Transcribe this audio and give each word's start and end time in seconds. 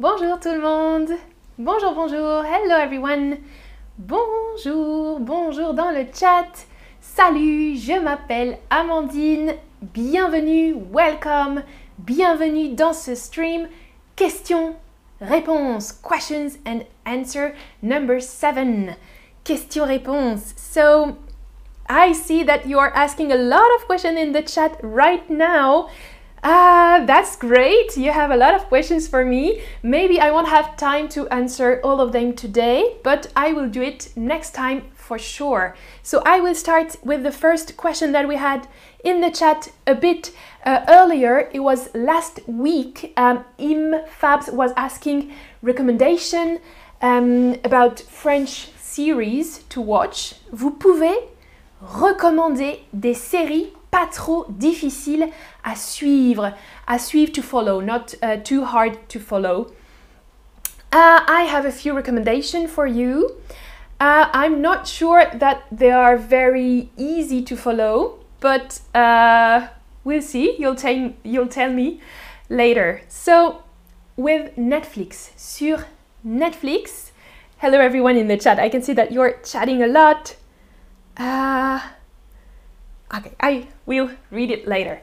Bonjour 0.00 0.40
tout 0.40 0.48
le 0.48 0.62
monde. 0.62 1.10
Bonjour, 1.58 1.92
bonjour. 1.92 2.42
Hello 2.42 2.74
everyone. 2.74 3.36
Bonjour, 3.98 5.20
bonjour 5.20 5.74
dans 5.74 5.90
le 5.90 6.06
chat. 6.18 6.46
Salut, 7.02 7.76
je 7.76 8.00
m'appelle 8.00 8.56
Amandine. 8.70 9.52
Bienvenue, 9.82 10.74
welcome. 10.90 11.62
Bienvenue 11.98 12.70
dans 12.70 12.94
ce 12.94 13.14
stream. 13.14 13.68
Question, 14.16 14.74
réponse, 15.20 15.92
questions 15.92 16.56
and 16.64 16.80
answer 17.04 17.52
number 17.82 18.22
seven. 18.22 18.96
Question 19.44 19.84
réponse. 19.84 20.54
So 20.56 21.18
I 21.90 22.14
see 22.14 22.42
that 22.44 22.66
you 22.66 22.78
are 22.78 22.92
asking 22.94 23.32
a 23.32 23.36
lot 23.36 23.68
of 23.76 23.84
questions 23.84 24.18
in 24.18 24.32
the 24.32 24.40
chat 24.40 24.78
right 24.82 25.28
now. 25.28 25.88
Ah, 26.42 27.02
that's 27.06 27.36
great. 27.36 27.96
You 27.98 28.12
have 28.12 28.30
a 28.30 28.36
lot 28.36 28.54
of 28.54 28.64
questions 28.68 29.06
for 29.06 29.24
me. 29.26 29.60
Maybe 29.82 30.18
I 30.18 30.30
won't 30.30 30.48
have 30.48 30.76
time 30.76 31.08
to 31.10 31.28
answer 31.28 31.80
all 31.84 32.00
of 32.00 32.12
them 32.12 32.32
today, 32.32 32.96
but 33.04 33.26
I 33.36 33.52
will 33.52 33.68
do 33.68 33.82
it 33.82 34.10
next 34.16 34.54
time 34.54 34.84
for 34.94 35.18
sure. 35.18 35.76
So 36.02 36.22
I 36.24 36.40
will 36.40 36.54
start 36.54 36.96
with 37.04 37.24
the 37.24 37.32
first 37.32 37.76
question 37.76 38.12
that 38.12 38.26
we 38.26 38.36
had 38.36 38.68
in 39.04 39.20
the 39.20 39.30
chat 39.30 39.70
a 39.86 39.94
bit 39.94 40.32
uh, 40.64 40.84
earlier. 40.88 41.50
It 41.52 41.60
was 41.60 41.90
last 41.94 42.40
week. 42.46 43.12
Um, 43.18 43.44
Im 43.58 44.00
Fabs 44.20 44.50
was 44.50 44.72
asking 44.76 45.32
recommendation 45.60 46.60
um, 47.02 47.56
about 47.64 48.00
French 48.00 48.70
series 48.76 49.64
to 49.70 49.82
watch. 49.82 50.36
Vous 50.52 50.70
pouvez 50.70 51.16
recommander 51.82 52.80
des 52.98 53.14
séries 53.14 53.72
pas 53.90 54.06
trop 54.06 54.46
difficiles 54.48 55.28
à 55.64 55.74
suivre, 55.74 56.52
à 56.86 56.98
suivre 56.98 57.32
to 57.32 57.42
follow, 57.42 57.80
not 57.80 58.14
uh, 58.22 58.36
too 58.42 58.64
hard 58.64 58.96
to 59.08 59.18
follow. 59.18 59.72
Uh, 60.92 61.20
I 61.26 61.46
have 61.48 61.66
a 61.66 61.72
few 61.72 61.94
recommendations 61.94 62.68
for 62.68 62.86
you. 62.86 63.30
Uh, 64.00 64.28
I'm 64.32 64.60
not 64.60 64.86
sure 64.86 65.26
that 65.34 65.62
they 65.70 65.90
are 65.90 66.16
very 66.16 66.90
easy 66.96 67.42
to 67.42 67.56
follow, 67.56 68.18
but 68.40 68.80
uh, 68.94 69.68
we'll 70.04 70.22
see. 70.22 70.56
You'll, 70.58 70.74
tell, 70.74 71.12
you'll 71.22 71.48
tell 71.48 71.70
me 71.72 72.00
later. 72.48 73.02
So, 73.08 73.62
with 74.16 74.56
Netflix, 74.56 75.30
sur 75.36 75.84
Netflix, 76.26 77.10
hello 77.58 77.78
everyone 77.78 78.16
in 78.16 78.26
the 78.26 78.36
chat. 78.36 78.58
I 78.58 78.68
can 78.68 78.82
see 78.82 78.94
that 78.94 79.12
you're 79.12 79.38
chatting 79.44 79.82
a 79.82 79.86
lot. 79.86 80.34
Uh, 81.16 81.80
okay, 83.14 83.32
I 83.40 83.68
will 83.86 84.10
read 84.30 84.50
it 84.50 84.66
later. 84.66 85.00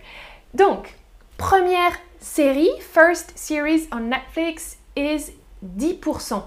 Donc, 0.56 0.94
première 1.38 1.98
série, 2.20 2.80
first 2.82 3.38
series 3.38 3.88
on 3.92 4.10
Netflix 4.10 4.76
is 4.96 5.32
10%. 5.62 6.44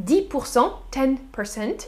10%, 0.00 0.74
10%. 0.90 1.86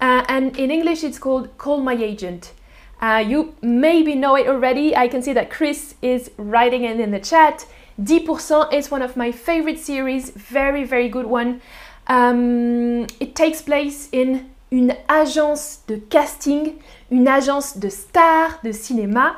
Uh, 0.00 0.24
and 0.28 0.56
in 0.56 0.70
English, 0.70 1.04
it's 1.04 1.18
called 1.18 1.56
Call 1.58 1.80
My 1.80 1.94
Agent. 1.94 2.52
Uh, 3.00 3.24
you 3.26 3.54
maybe 3.62 4.14
know 4.14 4.34
it 4.36 4.48
already. 4.48 4.96
I 4.96 5.08
can 5.08 5.22
see 5.22 5.32
that 5.32 5.50
Chris 5.50 5.94
is 6.02 6.30
writing 6.36 6.84
it 6.84 6.98
in 6.98 7.10
the 7.10 7.20
chat. 7.20 7.66
10% 8.00 8.72
is 8.72 8.90
one 8.90 9.02
of 9.02 9.16
my 9.16 9.32
favorite 9.32 9.78
series, 9.78 10.30
very, 10.30 10.84
very 10.84 11.08
good 11.08 11.26
one. 11.26 11.60
Um, 12.06 13.06
it 13.20 13.34
takes 13.34 13.60
place 13.60 14.08
in 14.12 14.50
une 14.70 14.94
agence 15.08 15.80
de 15.88 15.96
casting, 15.96 16.74
une 17.10 17.28
agence 17.28 17.78
de 17.78 17.88
stars 17.88 18.58
de 18.62 18.72
cinéma. 18.72 19.36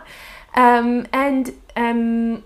Um, 0.56 1.06
and 1.12 1.52
um, 1.76 2.42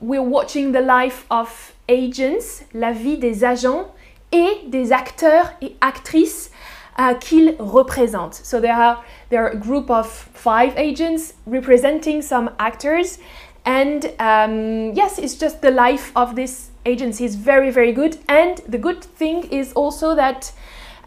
we're 0.00 0.22
watching 0.22 0.72
the 0.72 0.82
life 0.82 1.24
of 1.30 1.72
agents, 1.88 2.64
la 2.74 2.92
vie 2.92 3.16
des 3.16 3.44
agents 3.44 3.88
et 4.32 4.68
des 4.68 4.92
acteurs 4.92 5.54
et 5.62 5.74
actrices 5.80 6.50
uh, 6.98 7.14
qu'ils 7.14 7.56
représentent. 7.58 8.34
So 8.34 8.60
there 8.60 8.74
are, 8.74 9.02
there 9.30 9.44
are 9.44 9.50
a 9.50 9.56
group 9.56 9.90
of 9.90 10.06
five 10.06 10.74
agents 10.76 11.34
representing 11.46 12.20
some 12.22 12.50
actors. 12.58 13.18
And 13.64 14.12
um, 14.18 14.92
yes, 14.94 15.18
it's 15.18 15.34
just 15.34 15.62
the 15.62 15.70
life 15.70 16.12
of 16.14 16.36
this 16.36 16.70
agency 16.84 17.24
is 17.24 17.36
very, 17.36 17.70
very 17.70 17.92
good. 17.92 18.18
And 18.28 18.58
the 18.68 18.78
good 18.78 19.02
thing 19.02 19.44
is 19.50 19.72
also 19.72 20.14
that 20.14 20.52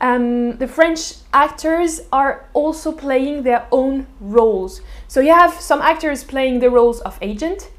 um, 0.02 0.58
the 0.58 0.68
French 0.68 1.14
actors 1.32 2.02
are 2.12 2.46
also 2.54 2.92
playing 2.92 3.44
their 3.44 3.68
own 3.72 4.08
roles. 4.20 4.82
So 5.08 5.22
you 5.22 5.32
have 5.34 5.54
some 5.54 5.80
actors 5.82 6.24
playing 6.24 6.60
the 6.60 6.70
roles 6.70 7.00
of 7.02 7.18
agent, 7.22 7.70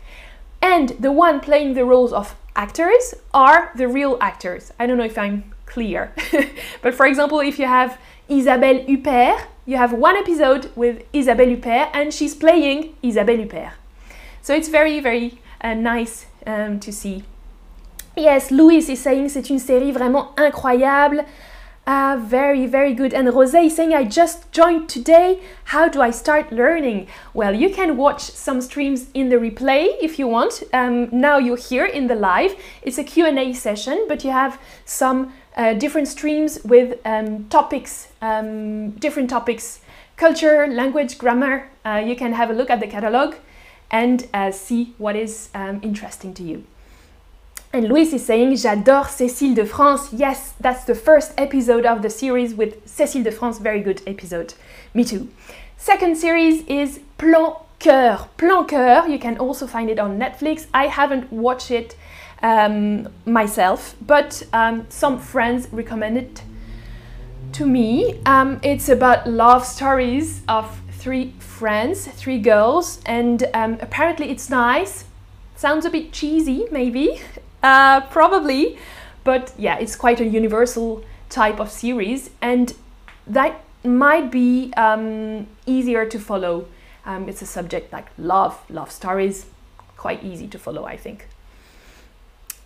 and 0.63 0.91
the 1.01 1.11
one 1.11 1.41
playing 1.41 1.75
the 1.75 1.85
roles 1.85 2.13
of 2.13 2.37
actors 2.55 3.15
are 3.35 3.73
the 3.75 3.89
real 3.89 4.17
actors. 4.21 4.73
I 4.79 4.87
don't 4.87 4.97
know 4.97 5.05
if 5.05 5.19
I'm 5.19 5.53
clear, 5.67 6.15
but 6.83 6.95
for 6.95 7.07
example, 7.07 7.41
if 7.41 7.59
you 7.59 7.67
have 7.67 7.99
Isabelle 8.29 8.85
Huppert, 8.87 9.47
you 9.67 9.77
have 9.77 9.93
one 9.93 10.17
episode 10.17 10.71
with 10.77 11.03
Isabelle 11.13 11.57
Huppert, 11.57 11.91
and 11.93 12.15
she's 12.15 12.37
playing 12.37 12.95
Isabelle 13.03 13.39
Huppert. 13.39 13.73
So 14.43 14.55
it's 14.55 14.69
very, 14.69 15.01
very 15.01 15.41
uh, 15.61 15.75
nice 15.75 16.27
um, 16.47 16.79
to 16.81 16.93
see. 16.93 17.25
Yes, 18.17 18.51
Louis 18.51 18.89
is 18.89 19.01
saying 19.01 19.29
c'est 19.31 19.49
une 19.51 19.59
série 19.59 19.93
vraiment 19.93 20.35
incroyable. 20.37 21.25
Ah, 21.95 22.17
very, 22.17 22.65
very 22.65 22.95
good. 22.95 23.13
And 23.13 23.29
Rosé 23.29 23.67
is 23.67 23.77
saying, 23.77 23.93
I 23.93 24.05
just 24.05 24.51
joined 24.51 24.89
today. 24.89 25.41
How 25.65 25.89
do 25.89 26.01
I 26.01 26.11
start 26.11 26.51
learning? 26.51 27.07
Well, 27.35 27.55
you 27.55 27.69
can 27.69 27.99
watch 27.99 28.23
some 28.23 28.63
streams 28.63 29.11
in 29.13 29.29
the 29.29 29.37
replay 29.37 29.89
if 30.01 30.19
you 30.19 30.27
want. 30.27 30.63
Um, 30.73 31.11
now 31.13 31.37
you're 31.37 31.59
here 31.59 31.85
in 31.85 32.07
the 32.07 32.15
live. 32.15 32.55
It's 32.81 32.97
a 32.97 33.05
Q&A 33.05 33.53
session, 33.53 34.07
but 34.09 34.25
you 34.25 34.31
have 34.31 34.59
some 34.87 35.35
uh, 35.55 35.75
different 35.75 36.09
streams 36.09 36.61
with 36.65 36.99
um, 37.05 37.45
topics, 37.51 38.09
um, 38.23 38.93
different 38.93 39.29
topics, 39.29 39.81
culture, 40.17 40.67
language, 40.67 41.19
grammar. 41.19 41.69
Uh, 41.85 42.03
you 42.03 42.17
can 42.17 42.33
have 42.33 42.49
a 42.49 42.55
look 42.55 42.71
at 42.71 42.81
the 42.81 42.87
catalog 42.87 43.35
and 43.91 44.29
uh, 44.33 44.51
see 44.51 44.95
what 44.97 45.15
is 45.15 45.51
um, 45.55 45.79
interesting 45.83 46.33
to 46.33 46.43
you. 46.43 46.65
And 47.75 47.89
Louis 47.89 48.13
is 48.13 48.27
saying, 48.27 48.53
J'adore 48.57 49.07
Cécile 49.07 49.55
de 49.55 49.65
France. 49.65 50.13
Yes, 50.13 50.53
that's 50.61 50.85
the 50.85 50.95
first 50.95 51.33
episode 51.39 51.87
of 51.87 52.03
the 52.03 52.11
series 52.11 52.55
with 52.55 52.85
Cécile 52.85 53.25
de 53.25 53.33
France. 53.33 53.59
Very 53.59 53.81
good 53.81 54.03
episode. 54.07 54.53
Me 54.93 55.05
too. 55.05 55.31
Second 55.79 56.19
series 56.19 56.67
is 56.67 57.01
Plan 57.17 57.55
Cœur. 57.81 58.29
Plan 58.37 58.67
Cœur. 58.67 59.09
You 59.09 59.19
can 59.19 59.39
also 59.39 59.67
find 59.67 59.89
it 59.89 59.99
on 59.99 60.19
Netflix. 60.19 60.67
I 60.75 60.89
haven't 60.89 61.33
watched 61.33 61.71
it 61.71 61.97
um, 62.43 63.09
myself, 63.25 63.97
but 64.07 64.43
um, 64.53 64.85
some 64.91 65.19
friends 65.19 65.67
recommended 65.73 66.43
to 67.53 67.65
me. 67.65 68.21
Um, 68.27 68.61
it's 68.63 68.91
about 68.91 69.27
love 69.27 69.65
stories 69.65 70.43
of 70.47 70.79
three 70.91 71.33
friends, 71.39 72.07
three 72.07 72.39
girls, 72.39 73.01
and 73.07 73.49
um, 73.55 73.79
apparently 73.81 74.29
it's 74.29 74.51
nice. 74.51 75.07
Sounds 75.57 75.87
a 75.87 75.91
bit 75.91 76.13
cheesy, 76.13 76.67
maybe. 76.71 77.23
Uh, 77.63 78.01
probably, 78.03 78.79
but 79.25 79.53
yeah, 79.57 79.79
it's 79.79 79.95
quite 79.97 80.21
a 80.21 80.27
universal 80.27 81.05
type 81.29 81.61
of 81.61 81.71
series, 81.71 82.31
and 82.41 82.75
that 83.27 83.63
might 83.85 84.31
be 84.31 84.73
um, 84.77 85.47
easier 85.67 86.07
to 86.07 86.19
follow. 86.19 86.67
Um, 87.05 87.29
it's 87.29 87.43
a 87.43 87.47
subject 87.47 87.93
like 87.93 88.07
love, 88.19 88.59
love 88.69 88.91
stories, 88.91 89.47
quite 89.97 90.23
easy 90.25 90.49
to 90.49 90.59
follow, 90.59 90.85
I 90.85 90.97
think. 90.97 91.29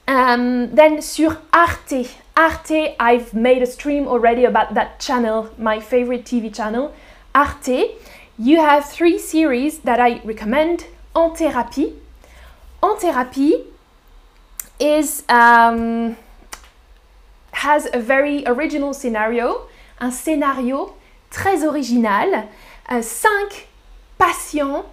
Um, 0.08 0.74
then 0.74 1.02
sur 1.02 1.38
Arte, 1.52 2.08
Arte, 2.36 2.94
I've 3.00 3.34
made 3.34 3.62
a 3.62 3.66
stream 3.66 4.06
already 4.06 4.44
about 4.44 4.74
that 4.74 5.00
channel, 5.00 5.50
my 5.58 5.80
favorite 5.80 6.24
TV 6.24 6.54
channel, 6.54 6.94
Arte. 7.34 7.96
You 8.38 8.60
have 8.60 8.88
three 8.88 9.18
series 9.18 9.80
that 9.80 9.98
I 9.98 10.20
recommend. 10.24 10.86
En 11.14 11.30
thérapie. 11.30 11.94
En 12.82 12.96
thérapie, 12.96 13.64
is 14.78 15.22
um, 15.28 16.16
has 17.52 17.88
a 17.92 17.98
very 17.98 18.44
original 18.46 18.92
scenario, 18.92 19.68
un 20.00 20.10
scénario 20.10 20.94
très 21.30 21.64
original. 21.64 22.48
Uh, 22.88 23.02
cinq 23.02 23.66
patients 24.18 24.84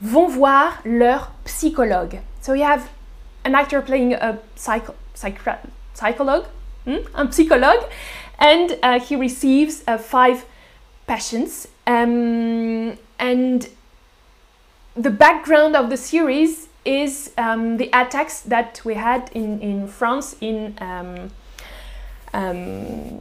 vont 0.00 0.28
voir 0.28 0.80
leur 0.84 1.30
psychologue. 1.44 2.20
So 2.40 2.52
you 2.54 2.64
have 2.64 2.90
an 3.44 3.54
actor 3.54 3.80
playing 3.82 4.14
a 4.14 4.38
psycho, 4.54 4.94
psycho, 5.14 5.56
psychologue, 5.94 6.46
hmm? 6.84 6.98
un 7.14 7.32
psychologue, 7.32 7.84
and 8.38 8.78
uh, 8.82 9.00
he 9.00 9.16
receives 9.16 9.82
uh, 9.86 9.98
five 9.98 10.44
patients. 11.06 11.68
Um, 11.86 12.96
and 13.18 13.68
the 14.96 15.10
background 15.10 15.76
of 15.76 15.90
the 15.90 15.96
series 15.96 16.68
is 16.84 17.32
um, 17.38 17.76
the 17.76 17.88
attacks 17.92 18.40
that 18.40 18.80
we 18.84 18.94
had 18.94 19.30
in, 19.34 19.60
in 19.60 19.88
France 19.88 20.36
in 20.40 20.76
um, 20.80 21.30
um, 22.32 23.20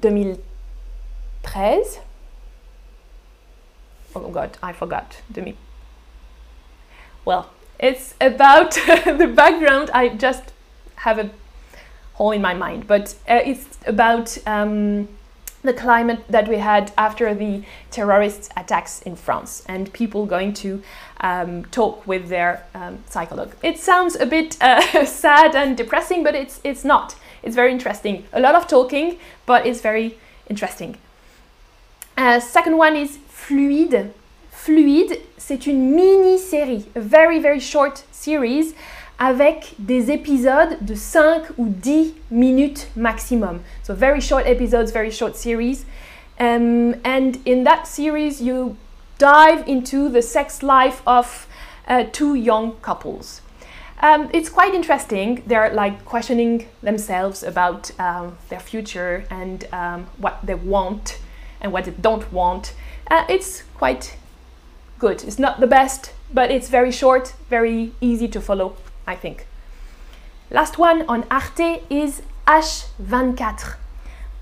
2013. 0.00 2.02
Oh 4.14 4.30
God, 4.30 4.56
I 4.62 4.72
forgot. 4.72 5.20
Demi. 5.30 5.56
Well, 7.24 7.50
it's 7.78 8.14
about 8.20 8.72
the 8.72 9.32
background. 9.34 9.90
I 9.92 10.10
just 10.10 10.52
have 10.96 11.18
a 11.18 11.30
hole 12.14 12.32
in 12.32 12.42
my 12.42 12.54
mind. 12.54 12.86
But 12.86 13.14
uh, 13.28 13.40
it's 13.44 13.78
about 13.86 14.36
um, 14.46 15.08
the 15.62 15.72
climate 15.72 16.24
that 16.28 16.48
we 16.48 16.58
had 16.58 16.92
after 16.98 17.34
the 17.34 17.62
terrorist 17.90 18.50
attacks 18.56 19.02
in 19.02 19.16
France 19.16 19.62
and 19.68 19.92
people 19.92 20.26
going 20.26 20.52
to 20.52 20.82
um, 21.20 21.64
talk 21.66 22.06
with 22.06 22.28
their 22.28 22.64
um, 22.74 22.98
psychologue. 23.08 23.54
It 23.62 23.78
sounds 23.78 24.16
a 24.16 24.26
bit 24.26 24.60
uh, 24.60 25.04
sad 25.06 25.54
and 25.54 25.76
depressing, 25.76 26.24
but 26.24 26.34
it's, 26.34 26.60
it's 26.64 26.84
not. 26.84 27.14
It's 27.42 27.54
very 27.54 27.72
interesting. 27.72 28.24
A 28.32 28.40
lot 28.40 28.54
of 28.54 28.66
talking, 28.66 29.18
but 29.46 29.66
it's 29.66 29.80
very 29.80 30.18
interesting. 30.48 30.98
Uh, 32.16 32.40
second 32.40 32.76
one 32.76 32.96
is 32.96 33.18
Fluide. 33.28 34.10
Fluide, 34.50 35.20
c'est 35.38 35.66
une 35.66 35.94
mini-série, 35.96 36.84
a 36.94 37.00
very, 37.00 37.40
very 37.40 37.58
short 37.58 38.04
series 38.12 38.74
avec 39.22 39.74
des 39.78 40.10
épisodes 40.10 40.76
de 40.80 40.96
5 40.96 41.56
ou 41.56 41.68
10 41.68 42.12
minutes 42.32 42.88
maximum. 42.96 43.60
So 43.84 43.94
very 43.94 44.20
short 44.20 44.46
episodes, 44.46 44.90
very 44.90 45.12
short 45.12 45.36
series. 45.36 45.84
Um, 46.40 46.96
and 47.04 47.38
in 47.46 47.62
that 47.62 47.86
series, 47.86 48.42
you 48.42 48.76
dive 49.18 49.62
into 49.68 50.08
the 50.08 50.22
sex 50.22 50.64
life 50.64 51.02
of 51.06 51.46
uh, 51.86 52.02
two 52.10 52.34
young 52.34 52.72
couples. 52.82 53.42
Um, 54.00 54.28
it's 54.32 54.48
quite 54.48 54.74
interesting. 54.74 55.44
They're 55.46 55.72
like 55.72 56.04
questioning 56.04 56.66
themselves 56.82 57.44
about 57.44 57.92
um, 58.00 58.36
their 58.48 58.58
future 58.58 59.24
and 59.30 59.64
um, 59.72 60.08
what 60.18 60.40
they 60.42 60.56
want 60.56 61.20
and 61.60 61.72
what 61.72 61.84
they 61.84 61.92
don't 61.92 62.32
want. 62.32 62.74
Uh, 63.08 63.24
it's 63.28 63.62
quite 63.76 64.16
good. 64.98 65.22
It's 65.22 65.38
not 65.38 65.60
the 65.60 65.68
best, 65.68 66.12
but 66.34 66.50
it's 66.50 66.68
very 66.68 66.90
short, 66.90 67.34
very 67.48 67.92
easy 68.00 68.26
to 68.26 68.40
follow. 68.40 68.74
I 69.06 69.16
think. 69.16 69.46
Last 70.50 70.78
one 70.78 71.02
on 71.08 71.24
Arte 71.30 71.82
is 71.88 72.22
H24. 72.46 73.76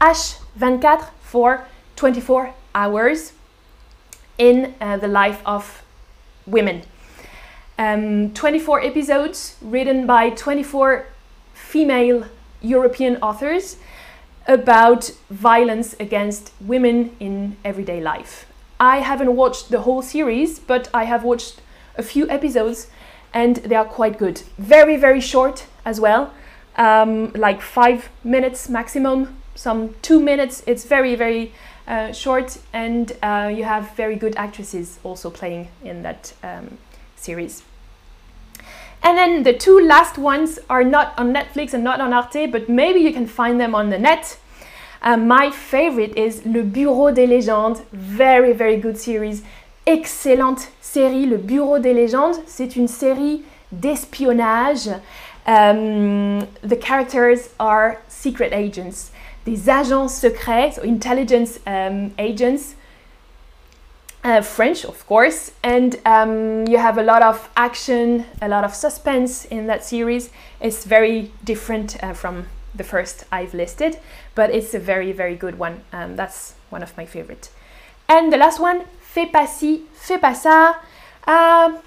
H24 0.00 1.10
for 1.20 1.66
24 1.96 2.54
hours 2.74 3.32
in 4.38 4.74
uh, 4.80 4.96
the 4.96 5.08
life 5.08 5.42
of 5.44 5.82
women. 6.46 6.82
Um, 7.78 8.32
24 8.34 8.80
episodes 8.82 9.56
written 9.62 10.06
by 10.06 10.30
24 10.30 11.06
female 11.54 12.26
European 12.60 13.16
authors 13.22 13.76
about 14.46 15.10
violence 15.30 15.94
against 16.00 16.52
women 16.60 17.14
in 17.20 17.56
everyday 17.64 18.00
life. 18.00 18.46
I 18.78 18.98
haven't 18.98 19.36
watched 19.36 19.70
the 19.70 19.82
whole 19.82 20.02
series, 20.02 20.58
but 20.58 20.88
I 20.92 21.04
have 21.04 21.22
watched 21.22 21.60
a 21.96 22.02
few 22.02 22.28
episodes 22.28 22.88
and 23.32 23.56
they 23.56 23.74
are 23.74 23.84
quite 23.84 24.18
good. 24.18 24.42
Very, 24.58 24.96
very 24.96 25.20
short 25.20 25.66
as 25.84 26.00
well, 26.00 26.32
um, 26.76 27.32
like 27.32 27.60
five 27.60 28.08
minutes 28.24 28.68
maximum, 28.68 29.36
some 29.54 29.94
two 30.02 30.20
minutes. 30.20 30.62
It's 30.66 30.84
very, 30.84 31.14
very 31.14 31.52
uh, 31.86 32.12
short, 32.12 32.58
and 32.72 33.12
uh, 33.22 33.52
you 33.54 33.64
have 33.64 33.94
very 33.96 34.16
good 34.16 34.36
actresses 34.36 34.98
also 35.04 35.30
playing 35.30 35.68
in 35.84 36.02
that 36.02 36.32
um, 36.42 36.78
series. 37.16 37.62
And 39.02 39.16
then 39.16 39.42
the 39.44 39.54
two 39.54 39.80
last 39.80 40.18
ones 40.18 40.58
are 40.68 40.84
not 40.84 41.18
on 41.18 41.32
Netflix 41.32 41.72
and 41.72 41.82
not 41.82 42.00
on 42.00 42.12
Arte, 42.12 42.46
but 42.46 42.68
maybe 42.68 43.00
you 43.00 43.12
can 43.12 43.26
find 43.26 43.58
them 43.58 43.74
on 43.74 43.90
the 43.90 43.98
net. 43.98 44.38
Uh, 45.02 45.16
my 45.16 45.50
favorite 45.50 46.14
is 46.16 46.44
Le 46.44 46.62
Bureau 46.62 47.10
des 47.10 47.26
Légendes, 47.26 47.82
very, 47.92 48.52
very 48.52 48.76
good 48.76 48.98
series 48.98 49.42
excellente 49.86 50.68
série, 50.80 51.26
Le 51.26 51.36
Bureau 51.36 51.78
des 51.78 51.94
légendes. 51.94 52.36
C'est 52.46 52.76
une 52.76 52.88
série 52.88 53.42
d'espionnage. 53.72 54.88
Um, 55.46 56.46
the 56.62 56.76
characters 56.76 57.50
are 57.58 57.98
secret 58.08 58.52
agents, 58.52 59.10
des 59.44 59.68
agents 59.68 60.08
secrets, 60.08 60.76
so 60.76 60.82
intelligence 60.82 61.58
um, 61.66 62.12
agents. 62.18 62.74
Uh, 64.22 64.42
French, 64.42 64.84
of 64.84 65.06
course, 65.06 65.50
and 65.62 65.98
um, 66.04 66.66
you 66.68 66.76
have 66.76 66.98
a 66.98 67.02
lot 67.02 67.22
of 67.22 67.48
action, 67.56 68.26
a 68.42 68.48
lot 68.48 68.64
of 68.64 68.74
suspense 68.74 69.46
in 69.46 69.66
that 69.66 69.82
series. 69.82 70.28
It's 70.60 70.84
very 70.84 71.32
different 71.42 71.96
uh, 72.04 72.12
from 72.12 72.44
the 72.74 72.84
first 72.84 73.24
I've 73.32 73.54
listed, 73.54 73.98
but 74.34 74.50
it's 74.50 74.74
a 74.74 74.78
very, 74.78 75.12
very 75.12 75.36
good 75.36 75.58
one. 75.58 75.80
Um, 75.90 76.16
that's 76.16 76.52
one 76.68 76.82
of 76.82 76.94
my 76.98 77.06
favorite. 77.06 77.48
And 78.10 78.30
the 78.30 78.36
last 78.36 78.60
one, 78.60 78.84
fais 79.12 79.26
pas 79.26 79.46
ci, 79.46 79.82
fais 79.92 80.18
pas 80.18 80.34
ça. 80.34 80.76
Uh, 81.26 81.78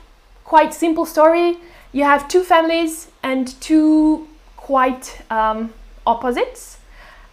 quite 0.44 0.74
simple 0.74 1.06
story. 1.06 1.58
You 1.92 2.04
have 2.04 2.28
two 2.28 2.44
families 2.44 3.08
and 3.22 3.48
two 3.62 4.28
quite 4.58 5.22
um, 5.30 5.74
opposites. 6.06 6.78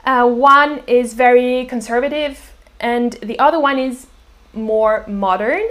Uh, 0.05 0.27
one 0.29 0.83
is 0.87 1.15
very 1.15 1.67
conservative 1.67 2.53
and 2.79 3.13
the 3.23 3.39
other 3.39 3.61
one 3.61 3.79
is 3.79 4.07
more 4.55 5.05
modern 5.07 5.63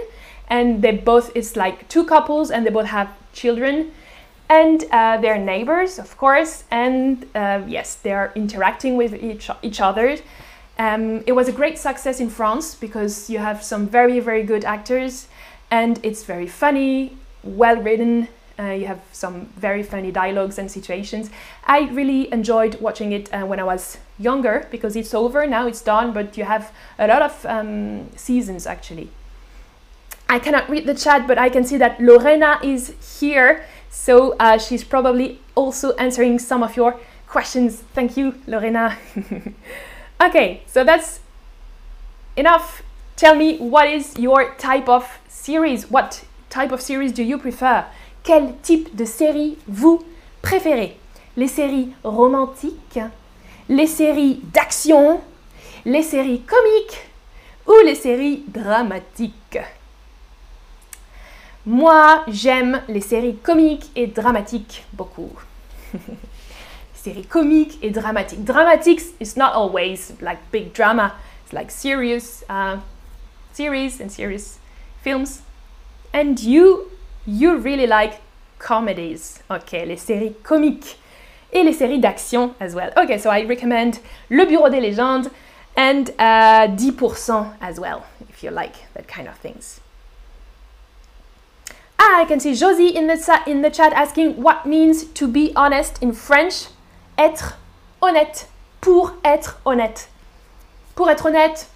and 0.48 0.82
they 0.82 0.92
both 0.92 1.30
it's 1.34 1.56
like 1.56 1.88
two 1.88 2.04
couples 2.04 2.50
and 2.50 2.64
they 2.64 2.70
both 2.70 2.86
have 2.86 3.08
children 3.32 3.90
and 4.48 4.84
uh, 4.90 5.16
they're 5.18 5.38
neighbors 5.38 5.98
of 5.98 6.16
course 6.16 6.64
and 6.70 7.26
uh, 7.34 7.60
yes 7.66 7.96
they're 7.96 8.32
interacting 8.34 8.96
with 8.96 9.14
each, 9.14 9.50
each 9.62 9.80
other 9.80 10.16
um, 10.80 11.22
it 11.26 11.32
was 11.32 11.46
a 11.46 11.52
great 11.52 11.78
success 11.78 12.20
in 12.20 12.30
France 12.30 12.74
because 12.74 13.28
you 13.28 13.38
have 13.38 13.62
some 13.62 13.86
very, 13.86 14.18
very 14.18 14.42
good 14.42 14.64
actors 14.64 15.28
and 15.70 16.00
it's 16.02 16.24
very 16.24 16.46
funny, 16.46 17.18
well 17.44 17.76
written. 17.76 18.28
Uh, 18.58 18.70
you 18.70 18.86
have 18.86 19.02
some 19.12 19.46
very 19.56 19.82
funny 19.82 20.10
dialogues 20.10 20.58
and 20.58 20.70
situations. 20.70 21.28
I 21.66 21.80
really 21.90 22.32
enjoyed 22.32 22.80
watching 22.80 23.12
it 23.12 23.30
uh, 23.30 23.44
when 23.44 23.60
I 23.60 23.64
was 23.64 23.98
younger 24.18 24.66
because 24.70 24.96
it's 24.96 25.12
over 25.12 25.46
now, 25.46 25.66
it's 25.66 25.82
done, 25.82 26.14
but 26.14 26.38
you 26.38 26.44
have 26.44 26.72
a 26.98 27.06
lot 27.06 27.20
of 27.20 27.44
um, 27.44 28.08
seasons 28.16 28.66
actually. 28.66 29.10
I 30.30 30.38
cannot 30.38 30.70
read 30.70 30.86
the 30.86 30.94
chat, 30.94 31.26
but 31.26 31.36
I 31.36 31.50
can 31.50 31.64
see 31.64 31.76
that 31.76 32.00
Lorena 32.00 32.58
is 32.62 32.94
here, 33.20 33.66
so 33.90 34.34
uh, 34.40 34.56
she's 34.56 34.84
probably 34.84 35.40
also 35.54 35.92
answering 35.96 36.38
some 36.38 36.62
of 36.62 36.74
your 36.74 36.98
questions. 37.26 37.82
Thank 37.92 38.16
you, 38.16 38.34
Lorena. 38.46 38.96
Okay, 40.22 40.62
so 40.66 40.84
that's 40.84 41.20
enough. 42.36 42.82
Tell 43.16 43.34
me 43.34 43.56
what 43.56 43.88
is 43.88 44.18
your 44.18 44.54
type 44.56 44.86
of 44.88 45.18
series? 45.28 45.90
What 45.90 46.24
type 46.50 46.72
of 46.72 46.82
series 46.82 47.12
do 47.12 47.22
you 47.22 47.38
prefer? 47.38 47.86
Quel 48.22 48.54
type 48.62 48.94
de 48.94 49.06
série 49.06 49.56
vous 49.66 50.04
préférez? 50.42 50.96
Les 51.36 51.48
séries 51.48 51.94
romantiques, 52.04 52.98
les 53.68 53.86
séries 53.86 54.40
d'action, 54.52 55.22
les 55.86 56.02
séries 56.02 56.42
comiques 56.42 57.08
ou 57.66 57.80
les 57.84 57.94
séries 57.94 58.44
dramatiques? 58.46 59.58
Moi, 61.64 62.24
j'aime 62.28 62.82
les 62.88 63.00
séries 63.00 63.36
comiques 63.36 63.90
et 63.96 64.06
dramatiques 64.06 64.84
beaucoup. 64.92 65.32
série 67.02 67.24
comique 67.24 67.78
et 67.82 67.90
dramatique. 67.90 68.44
Dramatique 68.44 69.02
is 69.20 69.36
not 69.36 69.54
always 69.54 70.12
like 70.20 70.38
big 70.52 70.72
drama. 70.72 71.14
It's 71.44 71.52
like 71.52 71.70
serious 71.70 72.44
uh, 72.48 72.78
series 73.52 74.00
and 74.00 74.10
serious 74.10 74.58
films. 75.02 75.42
And 76.12 76.38
you, 76.40 76.90
you 77.26 77.56
really 77.56 77.86
like 77.86 78.20
comedies. 78.58 79.42
Okay, 79.50 79.86
les 79.86 79.96
séries 79.96 80.34
comiques 80.42 80.98
et 81.52 81.62
les 81.62 81.72
séries 81.72 82.00
d'action 82.00 82.54
as 82.60 82.74
well. 82.74 82.90
Okay, 82.96 83.18
so 83.18 83.30
I 83.30 83.46
recommend 83.46 84.00
Le 84.28 84.44
Bureau 84.44 84.68
des 84.68 84.80
légendes 84.80 85.30
and 85.76 86.10
uh, 86.18 86.68
10% 86.68 87.54
as 87.60 87.80
well, 87.80 88.04
if 88.28 88.42
you 88.42 88.50
like 88.50 88.92
that 88.94 89.08
kind 89.08 89.26
of 89.26 89.36
things. 89.38 89.80
Ah, 91.98 92.20
I 92.20 92.24
can 92.24 92.40
see 92.40 92.54
Josie 92.54 92.88
in 92.88 93.06
the, 93.06 93.42
in 93.46 93.62
the 93.62 93.70
chat 93.70 93.92
asking 93.92 94.42
what 94.42 94.66
means 94.66 95.04
to 95.04 95.28
be 95.28 95.52
honest 95.54 96.02
in 96.02 96.12
French 96.12 96.66
être 97.20 97.58
honnête. 98.00 98.48
Pour 98.80 99.12
être 99.24 99.60
honnête. 99.64 100.08
Pour 100.94 101.10
être 101.10 101.26
honnête. 101.26 101.68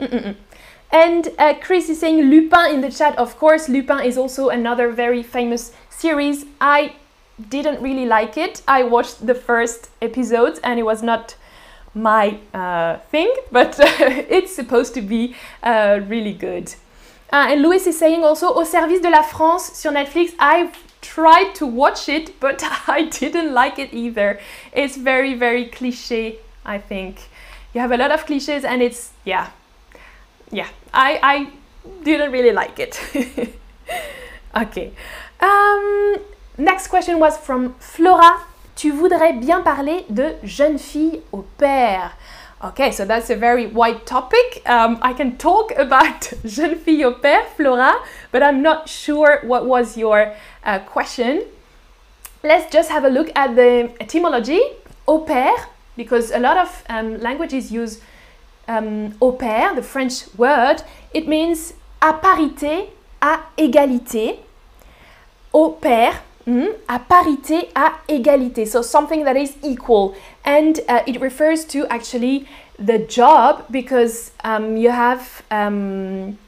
Mm 0.00 0.06
-mm 0.06 0.22
-mm. 0.22 0.34
And 0.94 1.28
uh, 1.38 1.54
Chris 1.60 1.88
is 1.88 1.98
saying 1.98 2.30
Lupin 2.30 2.66
in 2.74 2.80
the 2.80 2.90
chat. 2.90 3.18
Of 3.18 3.38
course, 3.38 3.68
Lupin 3.68 4.00
is 4.04 4.16
also 4.18 4.48
another 4.48 4.88
very 4.92 5.22
famous 5.22 5.72
series. 5.90 6.46
I 6.60 6.92
didn't 7.38 7.80
really 7.82 8.06
like 8.06 8.36
it. 8.36 8.62
I 8.68 8.84
watched 8.84 9.26
the 9.26 9.34
first 9.34 9.90
episode 10.00 10.60
and 10.62 10.78
it 10.78 10.84
was 10.84 11.02
not 11.02 11.34
my 11.94 12.38
uh, 12.52 12.98
thing, 13.10 13.32
but 13.52 13.76
it's 14.30 14.54
supposed 14.54 14.94
to 14.94 15.00
be 15.00 15.34
uh, 15.62 16.00
really 16.08 16.32
good. 16.32 16.74
Uh, 17.32 17.48
and 17.50 17.62
Louis 17.62 17.84
is 17.86 17.98
saying 17.98 18.22
also 18.22 18.54
Au 18.54 18.64
service 18.64 19.00
de 19.00 19.10
la 19.10 19.22
France 19.22 19.72
sur 19.74 19.90
Netflix. 19.90 20.32
I've 20.38 20.76
tried 21.04 21.54
to 21.56 21.66
watch 21.66 22.08
it, 22.08 22.40
but 22.40 22.62
I 22.88 23.02
didn't 23.04 23.52
like 23.52 23.78
it 23.78 23.92
either. 23.92 24.40
It's 24.72 24.96
very, 24.96 25.34
very 25.34 25.66
cliche, 25.66 26.38
I 26.64 26.78
think. 26.78 27.28
You 27.74 27.80
have 27.80 27.92
a 27.92 27.96
lot 27.96 28.10
of 28.10 28.24
cliches, 28.24 28.64
and 28.64 28.82
it's, 28.82 29.12
yeah, 29.24 29.50
yeah, 30.50 30.68
I, 30.92 31.20
I 31.22 31.48
didn't 32.02 32.32
really 32.32 32.52
like 32.52 32.78
it. 32.78 33.00
okay. 34.56 34.92
Um, 35.40 36.16
next 36.56 36.88
question 36.88 37.18
was 37.18 37.36
from 37.36 37.74
Flora 37.80 38.40
tu 38.76 38.90
voudrais 38.90 39.32
bien 39.32 39.60
parler 39.60 40.04
de 40.10 40.34
jeune 40.42 40.78
fille 40.78 41.22
au 41.32 41.44
pair. 41.58 42.16
Okay, 42.64 42.92
so 42.92 43.04
that's 43.04 43.28
a 43.28 43.36
very 43.36 43.66
wide 43.66 44.06
topic. 44.06 44.62
Um, 44.64 44.98
I 45.02 45.12
can 45.12 45.36
talk 45.36 45.70
about 45.76 46.32
jeune 46.46 46.76
fille 46.76 47.04
au 47.04 47.12
pair, 47.12 47.44
Flora, 47.56 47.92
but 48.32 48.42
I'm 48.42 48.62
not 48.62 48.88
sure 48.88 49.40
what 49.42 49.66
was 49.66 49.98
your 49.98 50.32
uh, 50.64 50.78
question. 50.78 51.44
Let's 52.42 52.72
just 52.72 52.90
have 52.90 53.04
a 53.04 53.10
look 53.10 53.30
at 53.36 53.54
the 53.54 53.92
etymology. 54.00 54.62
Au 55.06 55.18
pair, 55.18 55.52
because 55.94 56.30
a 56.30 56.38
lot 56.38 56.56
of 56.56 56.82
um, 56.88 57.20
languages 57.20 57.70
use 57.70 58.00
um, 58.66 59.14
au 59.20 59.32
pair, 59.32 59.74
the 59.74 59.82
French 59.82 60.34
word. 60.38 60.82
It 61.12 61.28
means 61.28 61.74
à 62.00 62.18
parité, 62.18 62.88
à 63.20 63.40
égalité. 63.58 64.38
Au 65.52 65.68
pair, 65.72 66.22
à 66.88 66.98
parité, 66.98 67.68
à 67.74 67.92
égalité. 68.08 68.66
So 68.66 68.82
something 68.82 69.24
that 69.24 69.36
is 69.36 69.56
equal. 69.62 70.14
And 70.44 70.80
uh, 70.88 71.00
it 71.06 71.20
refers 71.20 71.64
to 71.66 71.86
actually 71.88 72.46
the 72.78 72.98
job 73.08 73.64
because 73.70 74.32
um, 74.44 74.76
you 74.76 74.90
have, 74.90 75.42
um, 75.50 76.38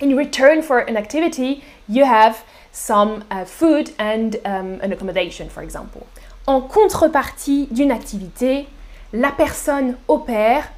in 0.00 0.16
return 0.16 0.62
for 0.62 0.78
an 0.78 0.96
activity, 0.96 1.62
you 1.88 2.04
have 2.04 2.44
some 2.72 3.24
uh, 3.30 3.44
food 3.44 3.92
and 3.98 4.36
um, 4.44 4.80
an 4.82 4.92
accommodation, 4.92 5.48
for 5.48 5.62
example. 5.62 6.06
En 6.46 6.60
contrepartie 6.60 7.68
d'une 7.70 7.90
activité, 7.90 8.68
la 9.12 9.32
personne 9.32 9.96
pair 10.26 10.70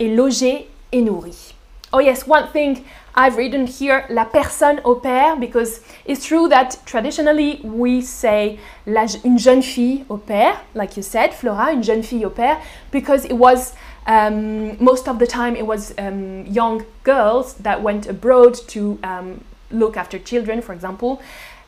est 0.00 0.08
logée 0.08 0.68
et 0.92 1.02
nourrie. 1.02 1.54
Oh 1.92 1.98
yes, 1.98 2.26
one 2.26 2.48
thing 2.48 2.84
I've 3.14 3.36
written 3.36 3.66
here, 3.66 4.06
la 4.08 4.24
personne 4.24 4.80
au 4.84 4.94
pair, 4.94 5.36
because 5.36 5.80
it's 6.06 6.24
true 6.24 6.48
that 6.48 6.78
traditionally 6.86 7.60
we 7.62 8.00
say 8.00 8.58
la, 8.86 9.06
une 9.24 9.36
jeune 9.36 9.60
fille 9.60 10.06
au 10.08 10.16
pair, 10.16 10.58
like 10.74 10.96
you 10.96 11.02
said, 11.02 11.34
Flora, 11.34 11.70
une 11.70 11.82
jeune 11.82 12.02
fille 12.02 12.24
au 12.24 12.30
pair, 12.30 12.62
because 12.90 13.26
it 13.26 13.34
was 13.34 13.74
um, 14.06 14.82
most 14.82 15.06
of 15.06 15.18
the 15.18 15.26
time 15.26 15.54
it 15.54 15.66
was 15.66 15.92
um, 15.98 16.46
young 16.46 16.86
girls 17.04 17.54
that 17.54 17.82
went 17.82 18.06
abroad 18.06 18.54
to 18.68 18.98
um, 19.04 19.44
look 19.70 19.96
after 19.98 20.18
children, 20.18 20.62
for 20.62 20.72
example. 20.72 21.20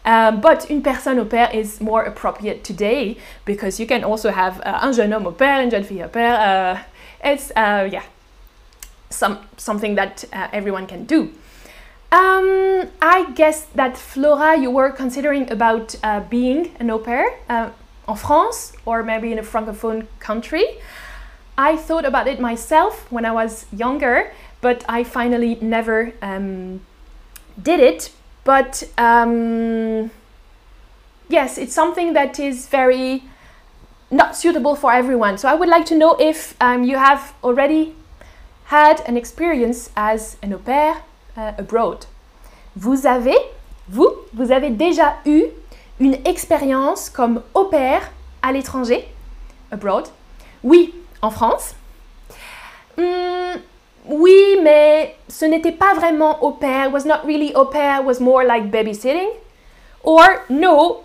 Um, 0.07 0.41
but 0.41 0.71
une 0.71 0.83
personne 0.83 1.19
au 1.19 1.25
pair 1.27 1.51
is 1.53 1.81
more 1.81 2.03
appropriate 2.03 2.65
today 2.65 3.17
because 3.45 3.79
you 3.79 3.87
can 3.87 4.05
also 4.05 4.31
have 4.31 4.61
uh, 4.61 4.79
un 4.81 4.93
jeune 4.93 5.13
homme 5.13 5.27
au 5.27 5.33
pair, 5.33 5.61
une 5.61 5.71
jeune 5.71 5.85
fille 5.85 6.03
au 6.03 6.09
pair. 6.09 6.35
Uh, 6.41 6.83
it's 7.23 7.51
uh, 7.57 7.89
yeah, 7.91 8.03
some 9.15 9.39
something 9.57 9.95
that 9.95 10.25
uh, 10.33 10.49
everyone 10.53 10.87
can 10.87 11.05
do. 11.05 11.33
Um, 12.13 12.91
I 13.03 13.33
guess 13.35 13.65
that 13.75 13.97
Flora, 13.97 14.57
you 14.57 14.71
were 14.71 14.91
considering 14.91 15.51
about 15.51 15.97
uh, 16.03 16.21
being 16.21 16.75
an 16.79 16.91
au 16.91 16.99
pair 16.99 17.27
uh, 17.49 17.71
en 18.07 18.17
France 18.17 18.73
or 18.85 19.03
maybe 19.03 19.33
in 19.33 19.39
a 19.39 19.43
francophone 19.43 20.07
country. 20.21 20.65
I 21.57 21.77
thought 21.77 22.05
about 22.05 22.29
it 22.29 22.41
myself 22.41 23.11
when 23.11 23.25
I 23.25 23.33
was 23.33 23.67
younger, 23.73 24.33
but 24.61 24.85
I 24.89 25.05
finally 25.05 25.57
never 25.61 26.13
um, 26.23 26.81
did 27.61 27.81
it. 27.81 28.13
But 28.45 28.85
um, 28.99 30.11
yes, 31.29 31.59
it's 31.59 31.75
something 31.75 32.13
that 32.13 32.39
is 32.39 32.69
very 32.69 33.23
not 34.11 34.37
suitable 34.37 34.77
for 34.77 34.93
everyone. 34.93 35.39
So 35.39 35.49
I 35.49 35.55
would 35.55 35.69
like 35.69 35.87
to 35.87 35.97
know 35.97 36.17
if 36.19 36.55
um, 36.61 36.85
you 36.85 36.97
have 36.97 37.35
already 37.43 37.95
had 38.75 39.01
an 39.07 39.17
experience 39.17 39.91
as 39.97 40.37
an 40.43 40.53
au 40.53 40.59
pair 40.59 40.95
uh, 41.37 41.53
abroad. 41.59 42.07
Vous 42.77 43.07
avez, 43.07 43.39
vous, 43.89 44.11
vous 44.33 44.51
avez 44.51 44.71
déjà 44.71 45.15
eu 45.25 45.45
une 46.01 46.19
expérience 46.25 47.09
comme 47.09 47.43
au 47.55 47.65
pair 47.67 48.11
à 48.43 48.51
l'étranger, 48.53 49.07
abroad. 49.71 50.09
Oui, 50.65 50.93
en 51.23 51.31
France. 51.31 51.75
Mm, 52.99 53.61
oui, 54.07 54.59
mais 54.63 55.15
ce 55.29 55.45
n'était 55.45 55.73
pas 55.73 55.95
vraiment 55.95 56.43
au 56.43 56.51
pair. 56.51 56.93
Was 56.93 57.05
not 57.05 57.21
really 57.25 57.55
au 57.55 57.67
pair. 57.67 58.05
Was 58.05 58.19
more 58.21 58.45
like 58.45 58.71
babysitting. 58.73 59.29
Or 60.03 60.27
no, 60.51 61.05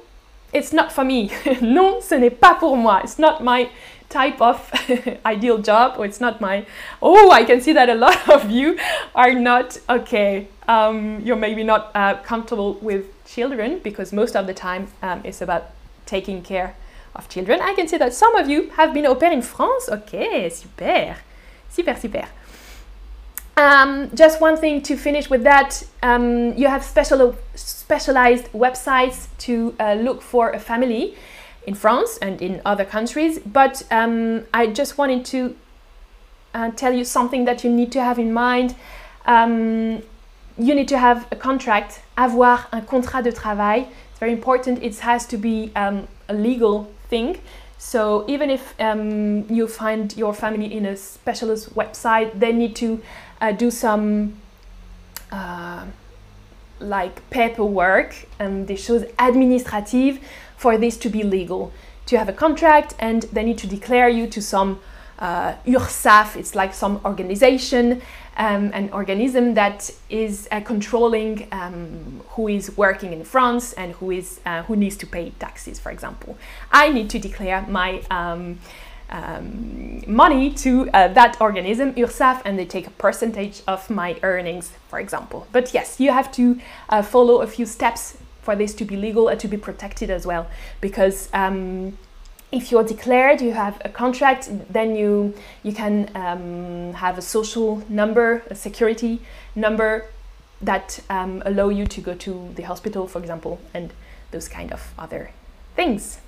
it's 0.54 0.74
not 0.74 0.92
for 0.92 1.04
me. 1.04 1.30
non, 1.62 2.02
ce 2.02 2.16
n'est 2.16 2.36
pas 2.36 2.56
pour 2.60 2.76
moi. 2.76 3.02
It's 3.04 3.20
not 3.20 3.42
my 3.42 3.68
type 4.10 4.42
of 4.42 4.72
ideal 5.26 5.60
job 5.60 5.98
or 6.00 6.06
it's 6.06 6.20
not 6.20 6.42
my 6.42 6.66
oh 7.02 7.30
i 7.32 7.44
can 7.44 7.62
see 7.62 7.74
that 7.74 7.90
a 7.90 7.96
lot 7.96 8.28
of 8.30 8.50
you 8.50 8.78
are 9.14 9.34
not 9.34 9.78
okay 9.88 10.48
um, 10.68 11.20
you're 11.22 11.36
maybe 11.36 11.64
not 11.64 11.92
uh, 11.96 12.16
comfortable 12.18 12.74
with 12.76 13.06
children 13.26 13.80
because 13.80 14.14
most 14.14 14.36
of 14.36 14.46
the 14.46 14.54
time 14.54 14.88
um, 15.02 15.22
it's 15.24 15.42
about 15.42 15.72
taking 16.06 16.44
care 16.44 16.76
of 17.16 17.28
children. 17.30 17.60
I 17.62 17.74
can 17.74 17.88
see 17.88 17.98
that 17.98 18.14
some 18.14 18.36
of 18.36 18.50
you 18.50 18.70
have 18.72 18.94
been 18.94 19.06
au 19.06 19.16
pair 19.16 19.32
in 19.32 19.42
france. 19.42 19.90
Okay 19.90 20.50
super 20.50 21.18
super 21.70 21.96
super. 21.96 22.26
Um, 23.58 24.10
just 24.16 24.40
one 24.40 24.56
thing 24.56 24.82
to 24.84 24.96
finish 24.96 25.30
with 25.30 25.44
that 25.44 25.84
um, 26.02 26.54
you 26.56 26.68
have 26.68 26.84
special 26.84 27.36
specialized 27.56 28.46
websites 28.54 29.28
to 29.40 29.76
uh, 29.80 29.96
look 29.96 30.22
for 30.22 30.52
a 30.52 30.60
family 30.60 31.16
in 31.66 31.76
France 31.76 32.18
and 32.22 32.42
in 32.42 32.62
other 32.66 32.86
countries. 32.86 33.40
But 33.40 33.84
um, 33.92 34.46
I 34.54 34.68
just 34.68 34.98
wanted 34.98 35.26
to 35.26 35.56
uh, 36.54 36.72
tell 36.72 36.94
you 36.94 37.04
something 37.04 37.46
that 37.46 37.64
you 37.64 37.70
need 37.70 37.92
to 37.92 38.04
have 38.04 38.20
in 38.20 38.34
mind. 38.34 38.76
Um, 39.26 40.02
you 40.58 40.76
need 40.76 40.88
to 40.90 40.98
have 40.98 41.28
a 41.32 41.36
contract, 41.36 42.02
avoir 42.18 42.68
un 42.74 42.86
contrat 42.86 43.24
de 43.24 43.32
travail. 43.32 43.88
It's 44.12 44.20
very 44.20 44.34
important. 44.34 44.84
It 44.84 44.98
has 45.00 45.26
to 45.28 45.38
be 45.38 45.72
um, 45.76 46.08
a 46.28 46.34
legal 46.34 46.92
thing. 47.10 47.38
So 47.78 48.26
even 48.28 48.50
if 48.50 48.74
um, 48.80 49.46
you 49.50 49.68
find 49.68 50.16
your 50.18 50.34
family 50.34 50.74
in 50.74 50.86
a 50.86 50.98
specialist 50.98 51.76
website, 51.76 52.38
they 52.38 52.52
need 52.52 52.76
to 52.78 53.02
uh, 53.40 53.54
do 53.54 53.72
some 53.72 54.34
uh, 55.32 55.86
like 56.82 57.30
paperwork, 57.30 58.16
and 58.40 58.68
des 58.68 58.78
choses 58.78 59.06
administratives 59.18 60.20
for 60.60 60.78
this 60.78 60.98
to 60.98 61.10
be 61.10 61.24
legal. 61.24 61.72
To 62.08 62.18
have 62.18 62.28
a 62.28 62.34
contract 62.34 62.94
and 63.00 63.24
they 63.32 63.44
need 63.44 63.58
to 63.60 63.68
declare 63.68 64.10
you 64.10 64.28
to 64.28 64.42
some 64.42 64.82
uh, 65.18 65.56
URSSAF, 65.66 66.36
it's 66.36 66.54
like 66.54 66.74
some 66.74 67.00
organization, 67.06 68.02
um, 68.36 68.72
an 68.74 68.90
organism 68.92 69.54
that 69.54 69.90
is 70.10 70.50
uh, 70.52 70.60
controlling 70.60 71.48
um, 71.54 72.22
who 72.32 72.50
is 72.50 72.76
working 72.78 73.14
in 73.14 73.24
France 73.24 73.72
and 73.74 73.94
who 73.94 74.12
is 74.12 74.42
uh, 74.46 74.64
who 74.64 74.76
needs 74.76 74.98
to 74.98 75.08
pay 75.08 75.32
taxes, 75.40 75.80
for 75.80 75.92
example. 75.92 76.38
I 76.72 76.90
need 76.90 77.10
to 77.12 77.20
declare 77.20 77.62
my 77.68 78.02
um, 78.12 78.60
um 79.12 80.04
money 80.08 80.54
to 80.54 80.90
uh, 80.94 81.08
that 81.20 81.40
organism, 81.42 81.94
URSSAF, 81.94 82.42
and 82.46 82.60
they 82.60 82.66
take 82.66 82.88
a 82.88 82.96
percentage 83.06 83.62
of 83.66 83.90
my 83.90 84.18
earnings, 84.24 84.72
for 84.90 85.00
example. 85.00 85.48
But 85.52 85.74
yes, 85.74 86.00
you 86.00 86.12
have 86.12 86.32
to 86.34 86.60
uh, 86.90 87.02
follow 87.02 87.42
a 87.42 87.48
few 87.48 87.66
steps 87.66 88.18
for 88.42 88.56
this 88.56 88.74
to 88.76 88.86
be 88.86 88.96
legal 88.96 89.28
and 89.28 89.40
to 89.40 89.48
be 89.48 89.58
protected 89.58 90.10
as 90.10 90.26
well. 90.26 90.48
Because 90.82 91.30
um, 91.34 91.98
if 92.52 92.72
you're 92.72 92.84
declared, 92.84 93.42
you 93.42 93.52
have 93.52 93.82
a 93.86 93.90
contract, 93.90 94.50
then 94.72 94.96
you 94.96 95.34
you 95.64 95.74
can 95.74 96.10
um, 96.16 96.94
have 96.94 97.18
a 97.18 97.22
social 97.22 97.84
number, 97.90 98.44
a 98.50 98.56
security 98.56 99.22
number 99.56 100.06
that 100.62 101.00
um, 101.10 101.42
allow 101.46 101.70
you 101.70 101.86
to 101.86 102.02
go 102.02 102.14
to 102.16 102.50
the 102.56 102.64
hospital, 102.64 103.08
for 103.08 103.20
example, 103.20 103.60
and 103.74 103.94
those 104.32 104.48
kind 104.48 104.72
of 104.72 104.94
other 104.98 105.32
things. 105.76 106.20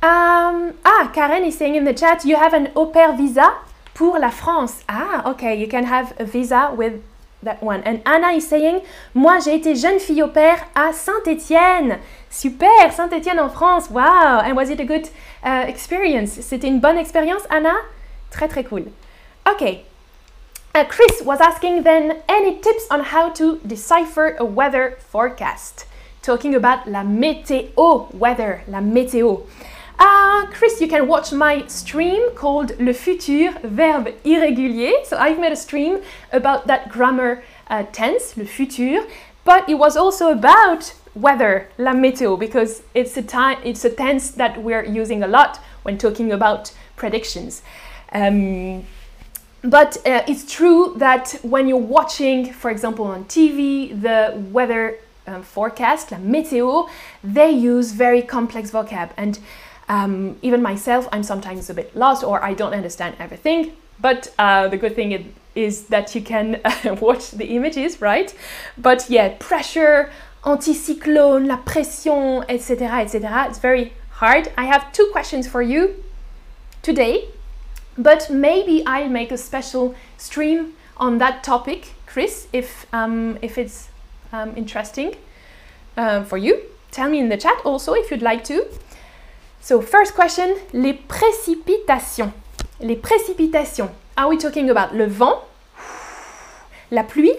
Um, 0.00 0.74
ah, 0.84 1.10
Karen 1.12 1.44
is 1.44 1.58
saying 1.58 1.74
in 1.74 1.84
the 1.84 1.92
chat, 1.92 2.24
you 2.24 2.36
have 2.36 2.54
an 2.54 2.70
au 2.76 2.86
pair 2.86 3.16
visa 3.16 3.58
pour 3.94 4.18
la 4.18 4.30
France. 4.30 4.84
Ah, 4.88 5.28
okay, 5.30 5.58
you 5.60 5.66
can 5.66 5.84
have 5.84 6.14
a 6.20 6.24
visa 6.24 6.72
with 6.74 7.02
that 7.42 7.62
one. 7.62 7.82
And 7.84 8.00
Anna 8.04 8.32
is 8.32 8.48
saying, 8.48 8.80
moi 9.14 9.38
j'ai 9.40 9.54
été 9.54 9.74
jeune 9.74 9.98
fille 9.98 10.22
au 10.22 10.28
pair 10.28 10.58
à 10.74 10.92
Saint-Étienne. 10.92 11.98
Super, 12.30 12.92
Saint-Étienne 12.92 13.38
en 13.40 13.48
France. 13.48 13.90
Wow. 13.90 14.40
And 14.44 14.54
was 14.56 14.70
it 14.70 14.80
a 14.80 14.84
good 14.84 15.08
uh, 15.44 15.64
experience? 15.66 16.30
C'était 16.40 16.68
une 16.68 16.80
bonne 16.80 16.98
expérience, 16.98 17.42
Anna? 17.50 17.74
Très 18.30 18.48
très 18.48 18.64
cool. 18.64 18.92
Okay. 19.46 19.84
Uh, 20.74 20.84
Chris 20.84 21.22
was 21.24 21.40
asking 21.40 21.82
then 21.82 22.18
any 22.28 22.60
tips 22.60 22.86
on 22.90 23.00
how 23.00 23.30
to 23.30 23.58
decipher 23.66 24.36
a 24.38 24.44
weather 24.44 24.98
forecast? 25.10 25.86
Talking 26.22 26.54
about 26.54 26.86
la 26.86 27.02
météo 27.02 28.12
weather, 28.12 28.62
la 28.68 28.80
météo. 28.80 29.46
Uh, 29.98 30.46
Chris, 30.52 30.80
you 30.80 30.86
can 30.86 31.08
watch 31.08 31.32
my 31.32 31.66
stream 31.66 32.30
called 32.34 32.78
Le 32.78 32.92
futur, 32.92 33.52
verbe 33.64 34.14
irrégulier. 34.24 35.04
So 35.04 35.16
I've 35.16 35.40
made 35.40 35.52
a 35.52 35.56
stream 35.56 36.02
about 36.32 36.68
that 36.68 36.88
grammar 36.88 37.42
uh, 37.68 37.84
tense, 37.92 38.36
le 38.36 38.44
futur, 38.44 39.04
but 39.44 39.68
it 39.68 39.74
was 39.74 39.96
also 39.96 40.30
about 40.30 40.94
weather, 41.14 41.68
la 41.78 41.92
météo, 41.92 42.38
because 42.38 42.82
it's 42.94 43.16
a 43.16 43.22
time, 43.22 43.58
it's 43.64 43.84
a 43.84 43.90
tense 43.90 44.30
that 44.32 44.62
we're 44.62 44.84
using 44.84 45.22
a 45.22 45.26
lot 45.26 45.58
when 45.82 45.98
talking 45.98 46.30
about 46.30 46.72
predictions. 46.96 47.62
Um, 48.12 48.84
but 49.62 49.96
uh, 50.06 50.22
it's 50.28 50.50
true 50.50 50.94
that 50.98 51.40
when 51.42 51.66
you're 51.66 51.76
watching, 51.76 52.52
for 52.52 52.70
example, 52.70 53.06
on 53.06 53.24
TV, 53.24 54.00
the 54.00 54.38
weather 54.52 54.98
um, 55.26 55.42
forecast, 55.42 56.12
la 56.12 56.18
météo, 56.18 56.88
they 57.24 57.50
use 57.50 57.92
very 57.92 58.22
complex 58.22 58.70
vocab. 58.70 59.10
And 59.16 59.40
um, 59.88 60.36
even 60.42 60.62
myself, 60.62 61.08
I'm 61.12 61.22
sometimes 61.22 61.70
a 61.70 61.74
bit 61.74 61.94
lost 61.96 62.22
or 62.22 62.42
I 62.44 62.54
don't 62.54 62.74
understand 62.74 63.16
everything. 63.18 63.72
But 64.00 64.32
uh, 64.38 64.68
the 64.68 64.76
good 64.76 64.94
thing 64.94 65.12
is, 65.12 65.24
is 65.54 65.86
that 65.86 66.14
you 66.14 66.20
can 66.20 66.60
watch 67.00 67.32
the 67.32 67.46
images, 67.46 68.00
right? 68.00 68.32
But 68.76 69.08
yeah, 69.08 69.34
pressure, 69.38 70.10
anticyclone, 70.44 71.46
la 71.46 71.56
pression, 71.56 72.44
etc., 72.48 73.00
etc. 73.00 73.46
It's 73.48 73.58
very 73.58 73.92
hard. 74.10 74.52
I 74.56 74.66
have 74.66 74.92
two 74.92 75.08
questions 75.10 75.48
for 75.48 75.62
you 75.62 76.04
today, 76.82 77.28
but 77.96 78.30
maybe 78.30 78.84
I'll 78.86 79.08
make 79.08 79.32
a 79.32 79.38
special 79.38 79.94
stream 80.16 80.74
on 80.96 81.18
that 81.18 81.42
topic, 81.42 81.94
Chris, 82.06 82.46
if 82.52 82.86
um, 82.92 83.38
if 83.42 83.58
it's 83.58 83.88
um, 84.32 84.56
interesting 84.56 85.16
uh, 85.96 86.22
for 86.24 86.36
you. 86.36 86.62
Tell 86.90 87.10
me 87.10 87.18
in 87.18 87.28
the 87.28 87.36
chat 87.36 87.60
also 87.64 87.94
if 87.94 88.10
you'd 88.10 88.22
like 88.22 88.44
to. 88.44 88.66
So 89.60 89.80
first 89.80 90.14
question, 90.14 90.54
les 90.72 90.94
précipitations. 90.94 92.32
Les 92.80 92.96
précipitations. 92.96 93.90
Are 94.16 94.28
we 94.28 94.38
talking 94.38 94.70
about 94.70 94.94
le 94.94 95.06
vent, 95.06 95.44
la 96.90 97.02
pluie, 97.04 97.34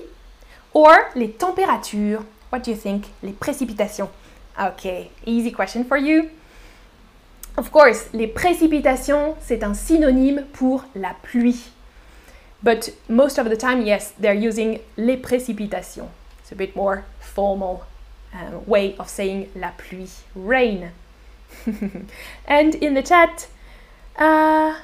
or 0.73 0.95
les 1.15 1.31
températures? 1.31 2.23
What 2.51 2.59
do 2.59 2.71
you 2.71 2.77
think? 2.77 3.07
Les 3.23 3.31
précipitations. 3.31 4.09
Okay, 4.59 5.11
easy 5.25 5.51
question 5.51 5.83
for 5.83 5.97
you. 5.97 6.29
Of 7.57 7.71
course, 7.71 8.09
les 8.13 8.27
précipitations, 8.27 9.35
c'est 9.41 9.63
un 9.63 9.73
synonyme 9.73 10.45
pour 10.53 10.85
la 10.95 11.13
pluie. 11.21 11.69
But 12.61 12.91
most 13.07 13.39
of 13.39 13.49
the 13.49 13.57
time, 13.57 13.81
yes, 13.81 14.13
they're 14.19 14.33
using 14.33 14.79
les 14.97 15.17
précipitations. 15.17 16.09
It's 16.41 16.51
a 16.51 16.55
bit 16.55 16.75
more 16.75 17.03
formal 17.19 17.85
um, 18.33 18.61
way 18.67 18.95
of 18.99 19.07
saying 19.07 19.47
la 19.55 19.71
pluie, 19.71 20.23
rain. 20.35 20.91
and 22.47 22.75
in 22.75 22.93
the 22.93 23.03
chat, 23.03 23.47
uh, 24.17 24.75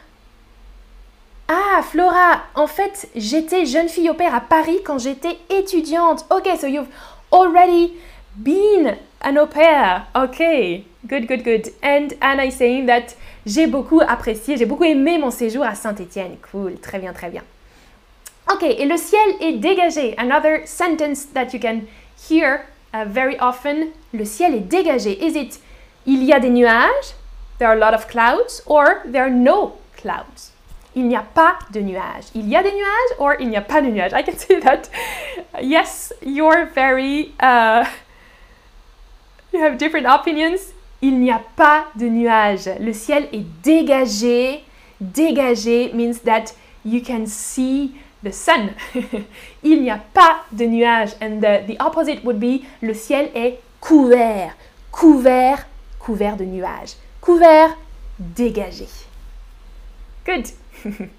ah, 1.48 1.81
Flora, 1.84 2.43
en 2.55 2.67
fait, 2.67 3.07
j'étais 3.15 3.65
jeune 3.65 3.89
fille 3.89 4.10
au 4.10 4.13
père 4.13 4.34
à 4.34 4.41
Paris 4.41 4.79
quand 4.84 4.98
j'étais 4.98 5.38
étudiante. 5.50 6.25
Okay, 6.31 6.57
so 6.57 6.67
you've 6.67 6.89
already 7.31 7.93
been 8.36 8.98
an 9.22 9.38
au 9.38 9.45
pair. 9.45 10.07
Okay, 10.15 10.86
good, 11.07 11.27
good, 11.27 11.43
good. 11.43 11.72
And 11.84 12.13
Anna 12.22 12.45
is 12.45 12.55
saying 12.55 12.88
that 12.88 13.15
j'ai 13.45 13.67
beaucoup 13.67 14.01
apprécié, 14.01 14.57
j'ai 14.57 14.65
beaucoup 14.65 14.86
aimé 14.86 15.17
mon 15.17 15.31
séjour 15.31 15.63
à 15.63 15.75
Saint-Étienne. 15.75 16.38
Cool, 16.51 16.79
très 16.79 17.00
bien, 17.00 17.13
très 17.13 17.29
bien. 17.29 17.43
Ok, 18.51 18.63
et 18.63 18.86
le 18.86 18.98
ciel 18.98 19.36
est 19.41 19.53
dégagé. 19.53 20.15
Another 20.17 20.67
sentence 20.67 21.25
that 21.34 21.53
you 21.53 21.60
can 21.60 21.81
hear 22.29 22.65
uh, 22.93 23.05
very 23.05 23.38
often. 23.39 23.89
Le 24.13 24.25
ciel 24.25 24.55
est 24.55 24.67
dégagé. 24.67 25.24
Is 25.24 25.36
it 25.36 25.60
il 26.05 26.24
y 26.24 26.33
a 26.33 26.39
des 26.39 26.50
nuages? 26.50 27.15
There 27.57 27.67
are 27.69 27.75
a 27.75 27.79
lot 27.79 27.93
of 27.93 28.07
clouds. 28.07 28.62
Or 28.65 29.01
there 29.05 29.24
are 29.24 29.29
no 29.29 29.77
clouds. 29.97 30.51
Il 30.95 31.07
n'y 31.07 31.15
a 31.15 31.24
pas 31.24 31.59
de 31.71 31.81
nuages. 31.81 32.25
Il 32.33 32.47
y 32.47 32.55
a 32.55 32.63
des 32.63 32.71
nuages 32.71 33.19
or 33.19 33.35
il 33.39 33.50
n'y 33.50 33.57
a 33.57 33.62
pas 33.62 33.81
de 33.81 33.88
nuages. 33.88 34.13
I 34.13 34.24
can 34.24 34.33
see 34.38 34.59
that. 34.62 34.89
Yes, 35.62 36.13
you're 36.21 36.65
very. 36.74 37.33
Uh, 37.39 37.85
you 39.51 39.59
have 39.59 39.77
different 39.77 40.05
opinions. 40.05 40.74
Il 41.01 41.19
n'y 41.19 41.31
a 41.31 41.41
pas 41.55 41.88
de 41.95 42.07
nuages. 42.07 42.69
Le 42.79 42.93
ciel 42.93 43.27
est 43.33 43.45
dégagé. 43.62 44.63
Dégagé 45.01 45.91
means 45.93 46.19
that 46.24 46.53
you 46.85 47.01
can 47.01 47.25
see 47.25 47.95
the 48.24 48.31
sun. 48.31 48.74
Il 49.63 49.81
n'y 49.83 49.89
a 49.89 50.00
pas 50.13 50.45
de 50.51 50.65
nuages. 50.65 51.13
And 51.21 51.41
the, 51.41 51.65
the 51.67 51.77
opposite 51.79 52.24
would 52.24 52.39
be 52.39 52.65
le 52.81 52.93
ciel 52.93 53.29
est 53.35 53.59
couvert. 53.81 54.55
Couvert, 54.91 55.65
couvert 56.05 56.38
de 56.38 56.45
nuages. 56.45 56.97
Couvert, 57.19 57.75
dégagé. 58.19 58.88
Good. 60.25 60.45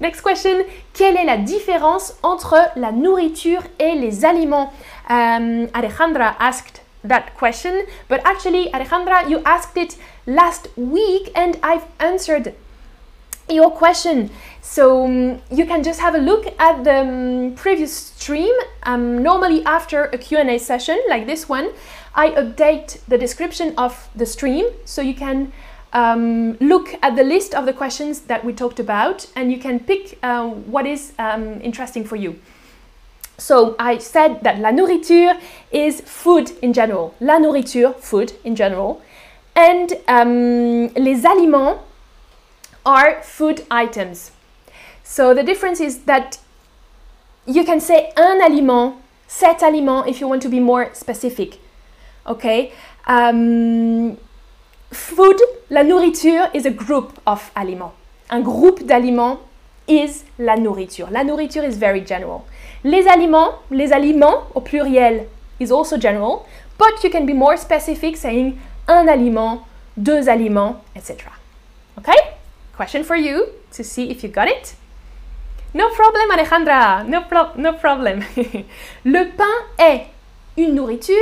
Next 0.00 0.20
question. 0.20 0.64
Quelle 0.92 1.16
est 1.16 1.24
la 1.24 1.36
différence 1.36 2.14
entre 2.22 2.56
la 2.76 2.90
nourriture 2.90 3.62
et 3.78 3.94
les 3.94 4.24
aliments? 4.24 4.72
Um, 5.08 5.68
Alejandra 5.72 6.34
asked 6.40 6.82
that 7.04 7.34
question, 7.38 7.72
but 8.08 8.20
actually, 8.24 8.68
Alejandra, 8.72 9.28
you 9.28 9.40
asked 9.44 9.76
it 9.76 9.96
last 10.26 10.68
week 10.76 11.30
and 11.34 11.56
I've 11.62 11.86
answered 12.00 12.54
your 13.48 13.70
question. 13.70 14.30
So 14.60 15.04
um, 15.04 15.40
you 15.50 15.66
can 15.66 15.82
just 15.82 16.00
have 16.00 16.14
a 16.14 16.18
look 16.18 16.46
at 16.58 16.84
the 16.84 17.00
um, 17.00 17.54
previous 17.54 17.94
stream. 17.94 18.54
Um, 18.84 19.22
normally 19.22 19.64
after 19.64 20.04
a 20.04 20.18
Q&A 20.18 20.58
session 20.58 20.98
like 21.08 21.26
this 21.26 21.48
one, 21.48 21.70
I 22.14 22.30
update 22.30 23.00
the 23.08 23.16
description 23.16 23.74
of 23.78 24.08
the 24.14 24.26
stream 24.26 24.66
so 24.84 25.00
you 25.00 25.14
can 25.14 25.52
um, 25.92 26.56
look 26.58 26.94
at 27.02 27.16
the 27.16 27.22
list 27.24 27.54
of 27.54 27.66
the 27.66 27.72
questions 27.72 28.20
that 28.22 28.44
we 28.44 28.52
talked 28.52 28.80
about 28.80 29.26
and 29.34 29.50
you 29.50 29.58
can 29.58 29.80
pick 29.80 30.18
uh, 30.22 30.46
what 30.48 30.86
is 30.86 31.12
um, 31.18 31.60
interesting 31.62 32.04
for 32.04 32.16
you. 32.16 32.38
So 33.38 33.74
I 33.78 33.98
said 33.98 34.42
that 34.42 34.58
la 34.58 34.70
nourriture 34.70 35.38
is 35.70 36.00
food 36.02 36.52
in 36.62 36.72
general. 36.72 37.14
La 37.20 37.38
nourriture, 37.38 37.92
food 37.94 38.32
in 38.44 38.54
general. 38.54 39.02
And 39.56 39.92
um, 40.06 40.88
les 40.94 41.24
aliments 41.24 41.80
are 42.86 43.22
food 43.22 43.66
items. 43.70 44.32
So 45.02 45.34
the 45.34 45.42
difference 45.42 45.80
is 45.80 46.04
that 46.04 46.38
you 47.46 47.64
can 47.64 47.80
say 47.80 48.12
un 48.16 48.40
aliment, 48.40 48.96
cet 49.26 49.62
aliment, 49.62 50.06
if 50.06 50.20
you 50.20 50.28
want 50.28 50.42
to 50.42 50.48
be 50.48 50.60
more 50.60 50.90
specific. 50.94 51.58
Okay? 52.26 52.72
Um, 53.06 54.16
food, 54.90 55.40
la 55.70 55.82
nourriture 55.82 56.50
is 56.54 56.66
a 56.66 56.70
group 56.70 57.18
of 57.26 57.50
aliments. 57.56 57.94
Un 58.30 58.40
groupe 58.42 58.86
d'aliments 58.86 59.40
is 59.88 60.24
la 60.38 60.56
nourriture. 60.56 61.08
La 61.10 61.24
nourriture 61.24 61.64
is 61.64 61.76
very 61.76 62.00
general. 62.00 62.44
Les 62.84 63.06
aliments, 63.06 63.54
les 63.70 63.92
aliments 63.92 64.44
au 64.54 64.60
pluriel 64.60 65.26
is 65.60 65.70
also 65.70 65.96
general, 65.96 66.46
but 66.78 67.02
you 67.02 67.10
can 67.10 67.26
be 67.26 67.32
more 67.32 67.56
specific 67.56 68.16
saying 68.16 68.58
un 68.88 69.08
aliment, 69.08 69.64
deux 69.96 70.28
aliments, 70.28 70.76
etc. 70.96 71.30
Okay? 71.98 72.18
Question 72.74 73.04
for 73.04 73.16
you 73.16 73.46
to 73.72 73.84
see 73.84 74.10
if 74.10 74.22
you 74.22 74.28
got 74.28 74.48
it. 74.48 74.74
No 75.74 75.88
problem, 75.90 76.30
Alejandra. 76.30 77.04
No, 77.06 77.24
no 77.56 77.72
problem. 77.74 78.22
Le 79.04 79.24
pain 79.36 79.54
est 79.78 80.06
une 80.56 80.74
nourriture 80.74 81.16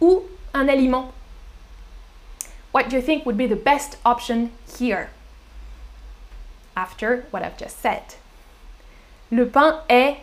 ou 0.00 0.22
un 0.54 0.68
aliment? 0.68 1.12
What 2.72 2.88
do 2.88 2.96
you 2.96 3.02
think 3.02 3.26
would 3.26 3.36
be 3.36 3.46
the 3.46 3.56
best 3.56 3.96
option 4.04 4.52
here? 4.78 5.10
After 6.76 7.26
what 7.30 7.42
I've 7.42 7.58
just 7.58 7.80
said. 7.80 8.14
Le 9.30 9.46
pain 9.46 9.80
est 9.88 10.18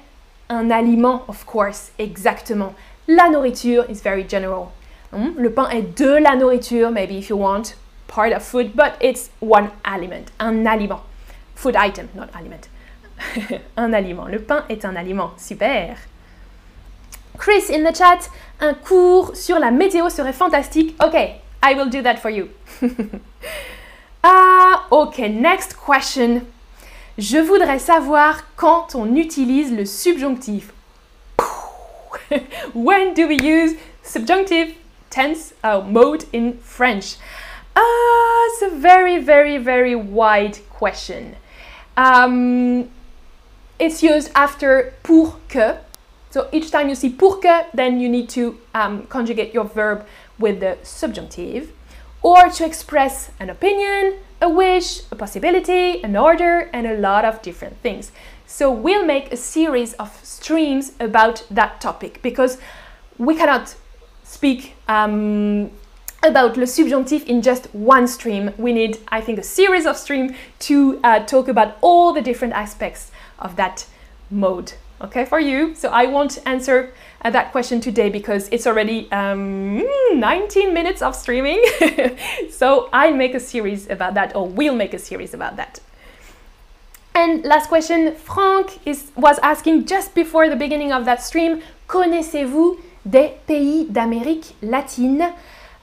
un 0.49 0.71
aliment, 0.71 1.23
of 1.27 1.45
course, 1.45 1.91
exactement. 1.99 2.73
La 3.07 3.29
nourriture 3.29 3.85
is 3.89 4.01
very 4.01 4.23
general. 4.23 4.71
Hmm? 5.11 5.37
Le 5.37 5.49
pain 5.49 5.69
est 5.69 5.95
de 5.95 6.19
la 6.19 6.35
nourriture, 6.35 6.89
maybe 6.91 7.17
if 7.17 7.29
you 7.29 7.37
want, 7.37 7.75
part 8.07 8.33
of 8.33 8.43
food, 8.43 8.75
but 8.75 8.97
it's 8.99 9.29
one 9.39 9.71
aliment, 9.85 10.31
un 10.39 10.65
aliment. 10.65 11.01
Food 11.55 11.75
item, 11.75 12.09
not 12.13 12.29
aliment. 12.33 12.67
un 13.77 13.93
aliment. 13.93 14.27
Le 14.29 14.39
pain 14.39 14.63
est 14.69 14.85
un 14.85 14.95
aliment. 14.95 15.31
Super. 15.37 15.97
Chris 17.37 17.69
in 17.69 17.83
the 17.83 17.95
chat, 17.95 18.29
un 18.59 18.73
cours 18.73 19.35
sur 19.35 19.59
la 19.59 19.71
météo 19.71 20.09
serait 20.09 20.33
fantastique. 20.33 20.95
Ok, 21.03 21.15
I 21.63 21.73
will 21.73 21.89
do 21.89 22.01
that 22.01 22.17
for 22.17 22.29
you. 22.29 22.49
ah, 24.23 24.85
ok, 24.91 25.19
next 25.29 25.75
question. 25.75 26.41
Je 27.17 27.37
voudrais 27.37 27.79
savoir 27.79 28.43
quand 28.55 28.95
on 28.95 29.15
utilise 29.15 29.71
le 29.71 29.85
subjonctif. 29.85 30.71
When 32.73 33.13
do 33.13 33.27
we 33.27 33.37
use 33.41 33.75
subjunctive 34.03 34.75
tense 35.09 35.53
uh, 35.63 35.81
mode 35.81 36.25
in 36.33 36.59
French? 36.61 37.15
Ah, 37.75 38.49
it's 38.49 38.61
a 38.63 38.75
very, 38.75 39.17
very, 39.19 39.57
very 39.57 39.95
wide 39.95 40.59
question. 40.69 41.35
Um, 41.95 42.89
it's 43.79 44.03
used 44.03 44.31
after 44.35 44.93
pour 45.03 45.37
que. 45.47 45.77
So 46.29 46.49
each 46.51 46.71
time 46.71 46.89
you 46.89 46.95
see 46.95 47.09
pour 47.09 47.39
que, 47.39 47.65
then 47.73 47.99
you 47.99 48.09
need 48.09 48.29
to 48.29 48.57
um, 48.73 49.07
conjugate 49.07 49.53
your 49.53 49.63
verb 49.63 50.05
with 50.37 50.59
the 50.59 50.77
subjunctive 50.83 51.71
or 52.21 52.49
to 52.49 52.65
express 52.65 53.31
an 53.39 53.49
opinion, 53.49 54.19
a 54.41 54.49
wish, 54.49 55.01
a 55.11 55.15
possibility, 55.15 56.03
an 56.03 56.17
order, 56.17 56.69
and 56.73 56.85
a 56.85 56.97
lot 56.97 57.23
of 57.25 57.41
different 57.41 57.77
things. 57.77 58.11
So 58.45 58.71
we'll 58.71 59.05
make 59.05 59.31
a 59.31 59.37
series 59.37 59.93
of 59.93 60.19
streams 60.23 60.93
about 60.99 61.45
that 61.49 61.81
topic 61.81 62.21
because 62.21 62.57
we 63.17 63.35
cannot 63.35 63.75
speak 64.23 64.75
um, 64.87 65.71
about 66.23 66.57
le 66.57 66.65
subjonctif 66.65 67.23
in 67.25 67.41
just 67.41 67.73
one 67.73 68.07
stream. 68.07 68.51
We 68.57 68.73
need, 68.73 68.99
I 69.07 69.21
think, 69.21 69.39
a 69.39 69.43
series 69.43 69.85
of 69.85 69.97
streams 69.97 70.33
to 70.59 70.99
uh, 71.03 71.19
talk 71.25 71.47
about 71.47 71.77
all 71.81 72.13
the 72.13 72.21
different 72.21 72.53
aspects 72.53 73.11
of 73.39 73.55
that 73.55 73.85
mode 74.29 74.73
okay, 75.01 75.25
for 75.25 75.39
you. 75.39 75.75
So 75.75 75.89
I 75.89 76.05
won't 76.05 76.39
answer 76.45 76.93
uh, 77.21 77.29
that 77.31 77.51
question 77.51 77.81
today 77.81 78.09
because 78.09 78.49
it's 78.49 78.67
already 78.67 79.11
um, 79.11 79.83
19 80.13 80.73
minutes 80.73 81.01
of 81.01 81.15
streaming. 81.15 81.63
so 82.49 82.89
I'll 82.93 83.15
make 83.15 83.33
a 83.33 83.39
series 83.39 83.89
about 83.89 84.13
that, 84.15 84.35
or 84.35 84.47
we'll 84.47 84.75
make 84.75 84.93
a 84.93 84.99
series 84.99 85.33
about 85.33 85.55
that. 85.57 85.79
And 87.13 87.43
last 87.43 87.67
question, 87.67 88.13
Franck 88.13 88.79
is, 88.85 89.11
was 89.15 89.39
asking 89.39 89.85
just 89.85 90.13
before 90.13 90.49
the 90.49 90.55
beginning 90.55 90.91
of 90.91 91.05
that 91.05 91.23
stream, 91.23 91.63
connaissez-vous 91.87 92.79
des 93.09 93.33
pays 93.47 93.85
d'Amérique 93.85 94.53
latine? 94.61 95.33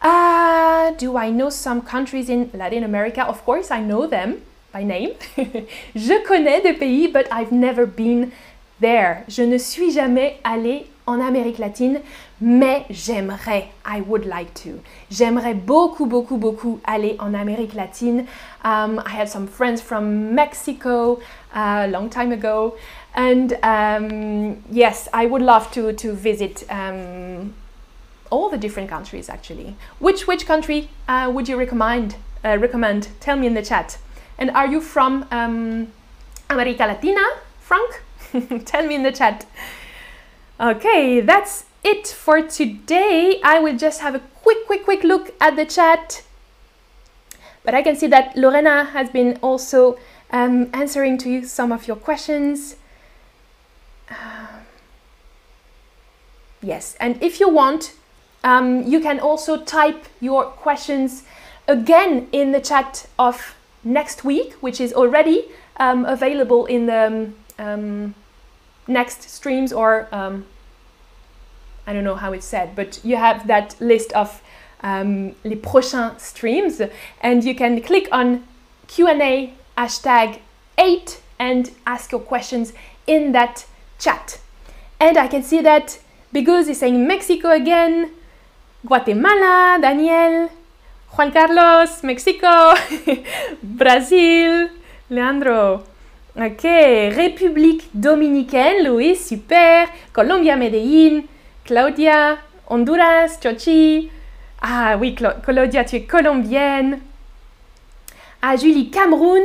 Uh, 0.01 0.93
do 0.93 1.17
I 1.17 1.31
know 1.31 1.51
some 1.51 1.81
countries 1.83 2.29
in 2.29 2.51
Latin 2.53 2.85
America? 2.85 3.25
Of 3.25 3.45
course, 3.45 3.71
I 3.71 3.81
know 3.81 4.07
them 4.07 4.43
by 4.73 4.85
name. 4.85 5.15
Je 5.97 6.23
connais 6.25 6.61
des 6.63 6.75
pays, 6.75 7.09
but 7.09 7.27
I've 7.33 7.51
never 7.51 7.87
been 7.87 8.31
there. 8.81 9.25
Je 9.29 9.43
ne 9.43 9.59
suis 9.59 9.91
jamais 9.93 10.39
allée 10.45 10.87
en 11.07 11.21
Amérique 11.21 11.59
latine, 11.59 12.01
mais 12.41 12.87
j'aimerais, 12.91 13.69
I 13.85 14.01
would 14.01 14.25
like 14.25 14.55
to. 14.55 14.81
J'aimerais 15.11 15.55
beaucoup, 15.55 16.07
beaucoup, 16.07 16.39
beaucoup 16.39 16.81
aller 16.85 17.17
en 17.19 17.35
Amérique 17.35 17.75
latine. 17.75 18.27
Um, 18.65 19.01
I 19.05 19.11
had 19.11 19.29
some 19.29 19.47
friends 19.47 19.81
from 19.83 20.35
Mexico 20.35 21.21
a 21.55 21.87
long 21.87 22.09
time 22.09 22.33
ago, 22.33 22.77
and 23.15 23.53
um, 23.63 24.63
yes, 24.71 25.09
I 25.13 25.27
would 25.27 25.43
love 25.43 25.71
to 25.73 25.93
to 25.93 26.13
visit. 26.13 26.65
Um, 26.71 27.55
all 28.31 28.49
the 28.49 28.59
different 28.59 28.89
countries 28.89 29.29
actually. 29.29 29.77
Which 30.01 30.27
which 30.27 30.47
country 30.47 30.89
uh, 31.09 31.31
would 31.33 31.49
you 31.49 31.57
recommend? 31.57 32.17
Uh, 32.45 32.59
recommend? 32.59 33.09
Tell 33.21 33.37
me 33.37 33.47
in 33.47 33.55
the 33.55 33.63
chat. 33.63 33.99
And 34.39 34.51
are 34.51 34.67
you 34.67 34.81
from 34.81 35.27
um, 35.31 35.89
America 36.51 36.85
Latina, 36.85 37.23
Frank? 37.61 38.03
Tell 38.65 38.87
me 38.87 38.97
in 38.97 39.03
the 39.03 39.13
chat. 39.13 39.47
Okay, 40.61 41.21
that's 41.21 41.67
it 41.85 42.07
for 42.07 42.43
today. 42.43 43.41
I 43.45 43.61
will 43.61 43.77
just 43.77 44.01
have 44.01 44.15
a 44.15 44.21
quick, 44.43 44.67
quick, 44.67 44.85
quick 44.85 45.05
look 45.05 45.33
at 45.41 45.57
the 45.57 45.65
chat. 45.65 46.25
But 47.63 47.75
I 47.75 47.83
can 47.83 47.97
see 47.97 48.07
that 48.09 48.37
Lorena 48.37 48.85
has 48.85 49.09
been 49.09 49.39
also 49.41 49.99
um, 50.31 50.69
answering 50.73 51.17
to 51.19 51.31
you 51.31 51.45
some 51.45 51.71
of 51.71 51.87
your 51.87 51.97
questions. 51.97 52.77
Uh, 54.11 54.47
yes, 56.61 56.97
and 57.01 57.23
if 57.23 57.41
you 57.41 57.49
want, 57.49 57.95
um, 58.43 58.83
you 58.83 59.01
can 59.01 59.21
also 59.21 59.63
type 59.63 60.05
your 60.21 60.45
questions 60.45 61.23
again 61.69 62.29
in 62.33 62.53
the 62.53 62.61
chat 62.61 63.07
of 63.19 63.55
next 63.85 64.25
week, 64.25 64.55
which 64.55 64.81
is 64.81 64.93
already 64.93 65.47
um, 65.77 66.05
available 66.05 66.67
in 66.67 66.87
the 66.87 67.07
um, 67.07 67.35
um 67.59 68.15
next 68.87 69.29
streams 69.29 69.73
or 69.73 70.09
um, 70.13 70.45
I 71.87 71.93
don't 71.93 72.05
know 72.05 72.17
how 72.17 72.33
it's 72.33 72.47
said, 72.47 72.75
but 72.75 73.01
you 73.05 73.17
have 73.17 73.47
that 73.47 73.77
list 73.81 74.13
of 74.13 74.43
um, 74.83 75.35
les 75.45 75.57
prochains 75.57 76.23
streams 76.23 76.81
and 77.21 77.45
you 77.45 77.55
can 77.55 77.81
click 77.81 78.09
on 78.13 78.45
Q&A 78.87 79.55
hashtag 79.77 80.41
8 80.79 81.21
and 81.39 81.71
ask 81.87 82.13
your 82.13 82.21
questions 82.21 82.73
in 83.07 83.33
that 83.33 83.67
chat. 83.99 84.41
And 85.01 85.19
I 85.19 85.27
can 85.29 85.43
see 85.43 85.61
that 85.63 85.99
because 86.33 86.69
is 86.69 86.79
saying 86.79 87.07
Mexico 87.07 87.51
again, 87.51 88.11
Guatemala, 88.87 89.79
Daniel, 89.81 90.51
Juan 91.17 91.33
Carlos, 91.33 92.03
Mexico, 92.03 92.75
Brazil, 93.63 94.69
Leandro, 95.11 95.85
Ok, 96.37 96.63
République 96.65 97.89
dominicaine, 97.95 98.83
Louis, 98.85 99.15
super. 99.15 99.87
Colombia, 100.13 100.57
Medellín. 100.57 101.27
Claudia, 101.65 102.39
Honduras, 102.69 103.39
Chochi. 103.41 104.11
Ah 104.61 104.97
oui, 104.99 105.15
Claudia, 105.15 105.85
tu 105.85 105.95
es 105.97 106.07
colombienne. 106.07 106.99
Ah, 108.43 108.57
Julie, 108.57 108.91
Cameroun. 108.91 109.45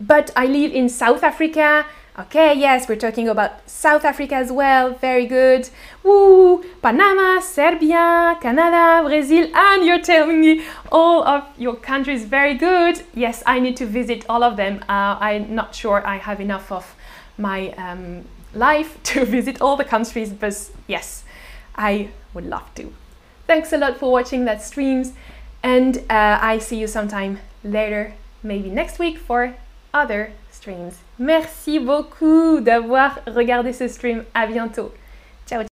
But 0.00 0.32
I 0.34 0.46
live 0.46 0.74
in 0.74 0.88
South 0.88 1.22
Africa. 1.22 1.84
Okay, 2.18 2.52
yes, 2.54 2.88
we're 2.88 2.96
talking 2.96 3.28
about 3.28 3.70
South 3.70 4.04
Africa 4.04 4.34
as 4.34 4.50
well. 4.50 4.92
Very 4.92 5.24
good. 5.24 5.70
Woo! 6.02 6.64
Panama, 6.82 7.38
Serbia, 7.38 8.36
Canada, 8.42 9.06
Brazil, 9.06 9.46
and 9.54 9.86
you're 9.86 10.02
telling 10.02 10.40
me 10.40 10.64
all 10.90 11.22
of 11.22 11.44
your 11.56 11.76
countries. 11.76 12.24
Very 12.24 12.54
good. 12.54 13.04
Yes, 13.14 13.44
I 13.46 13.60
need 13.60 13.76
to 13.76 13.86
visit 13.86 14.24
all 14.28 14.42
of 14.42 14.56
them. 14.56 14.80
Uh, 14.88 15.16
I'm 15.20 15.54
not 15.54 15.76
sure 15.76 16.04
I 16.04 16.16
have 16.16 16.40
enough 16.40 16.72
of 16.72 16.96
my 17.36 17.70
um, 17.74 18.24
life 18.52 19.00
to 19.14 19.24
visit 19.24 19.60
all 19.60 19.76
the 19.76 19.84
countries, 19.84 20.32
but 20.32 20.70
yes, 20.88 21.22
I 21.76 22.08
would 22.34 22.46
love 22.46 22.74
to. 22.74 22.92
Thanks 23.46 23.72
a 23.72 23.78
lot 23.78 23.96
for 23.96 24.10
watching 24.10 24.44
that 24.46 24.60
streams, 24.60 25.12
and 25.62 25.98
uh, 26.10 26.40
I 26.42 26.58
see 26.58 26.80
you 26.80 26.88
sometime 26.88 27.38
later, 27.62 28.14
maybe 28.42 28.70
next 28.70 28.98
week 28.98 29.18
for 29.18 29.54
other 29.94 30.32
streams. 30.50 30.98
Merci 31.18 31.80
beaucoup 31.80 32.60
d'avoir 32.60 33.18
regardé 33.26 33.72
ce 33.72 33.88
stream. 33.88 34.24
À 34.34 34.46
bientôt. 34.46 34.92
Ciao. 35.46 35.68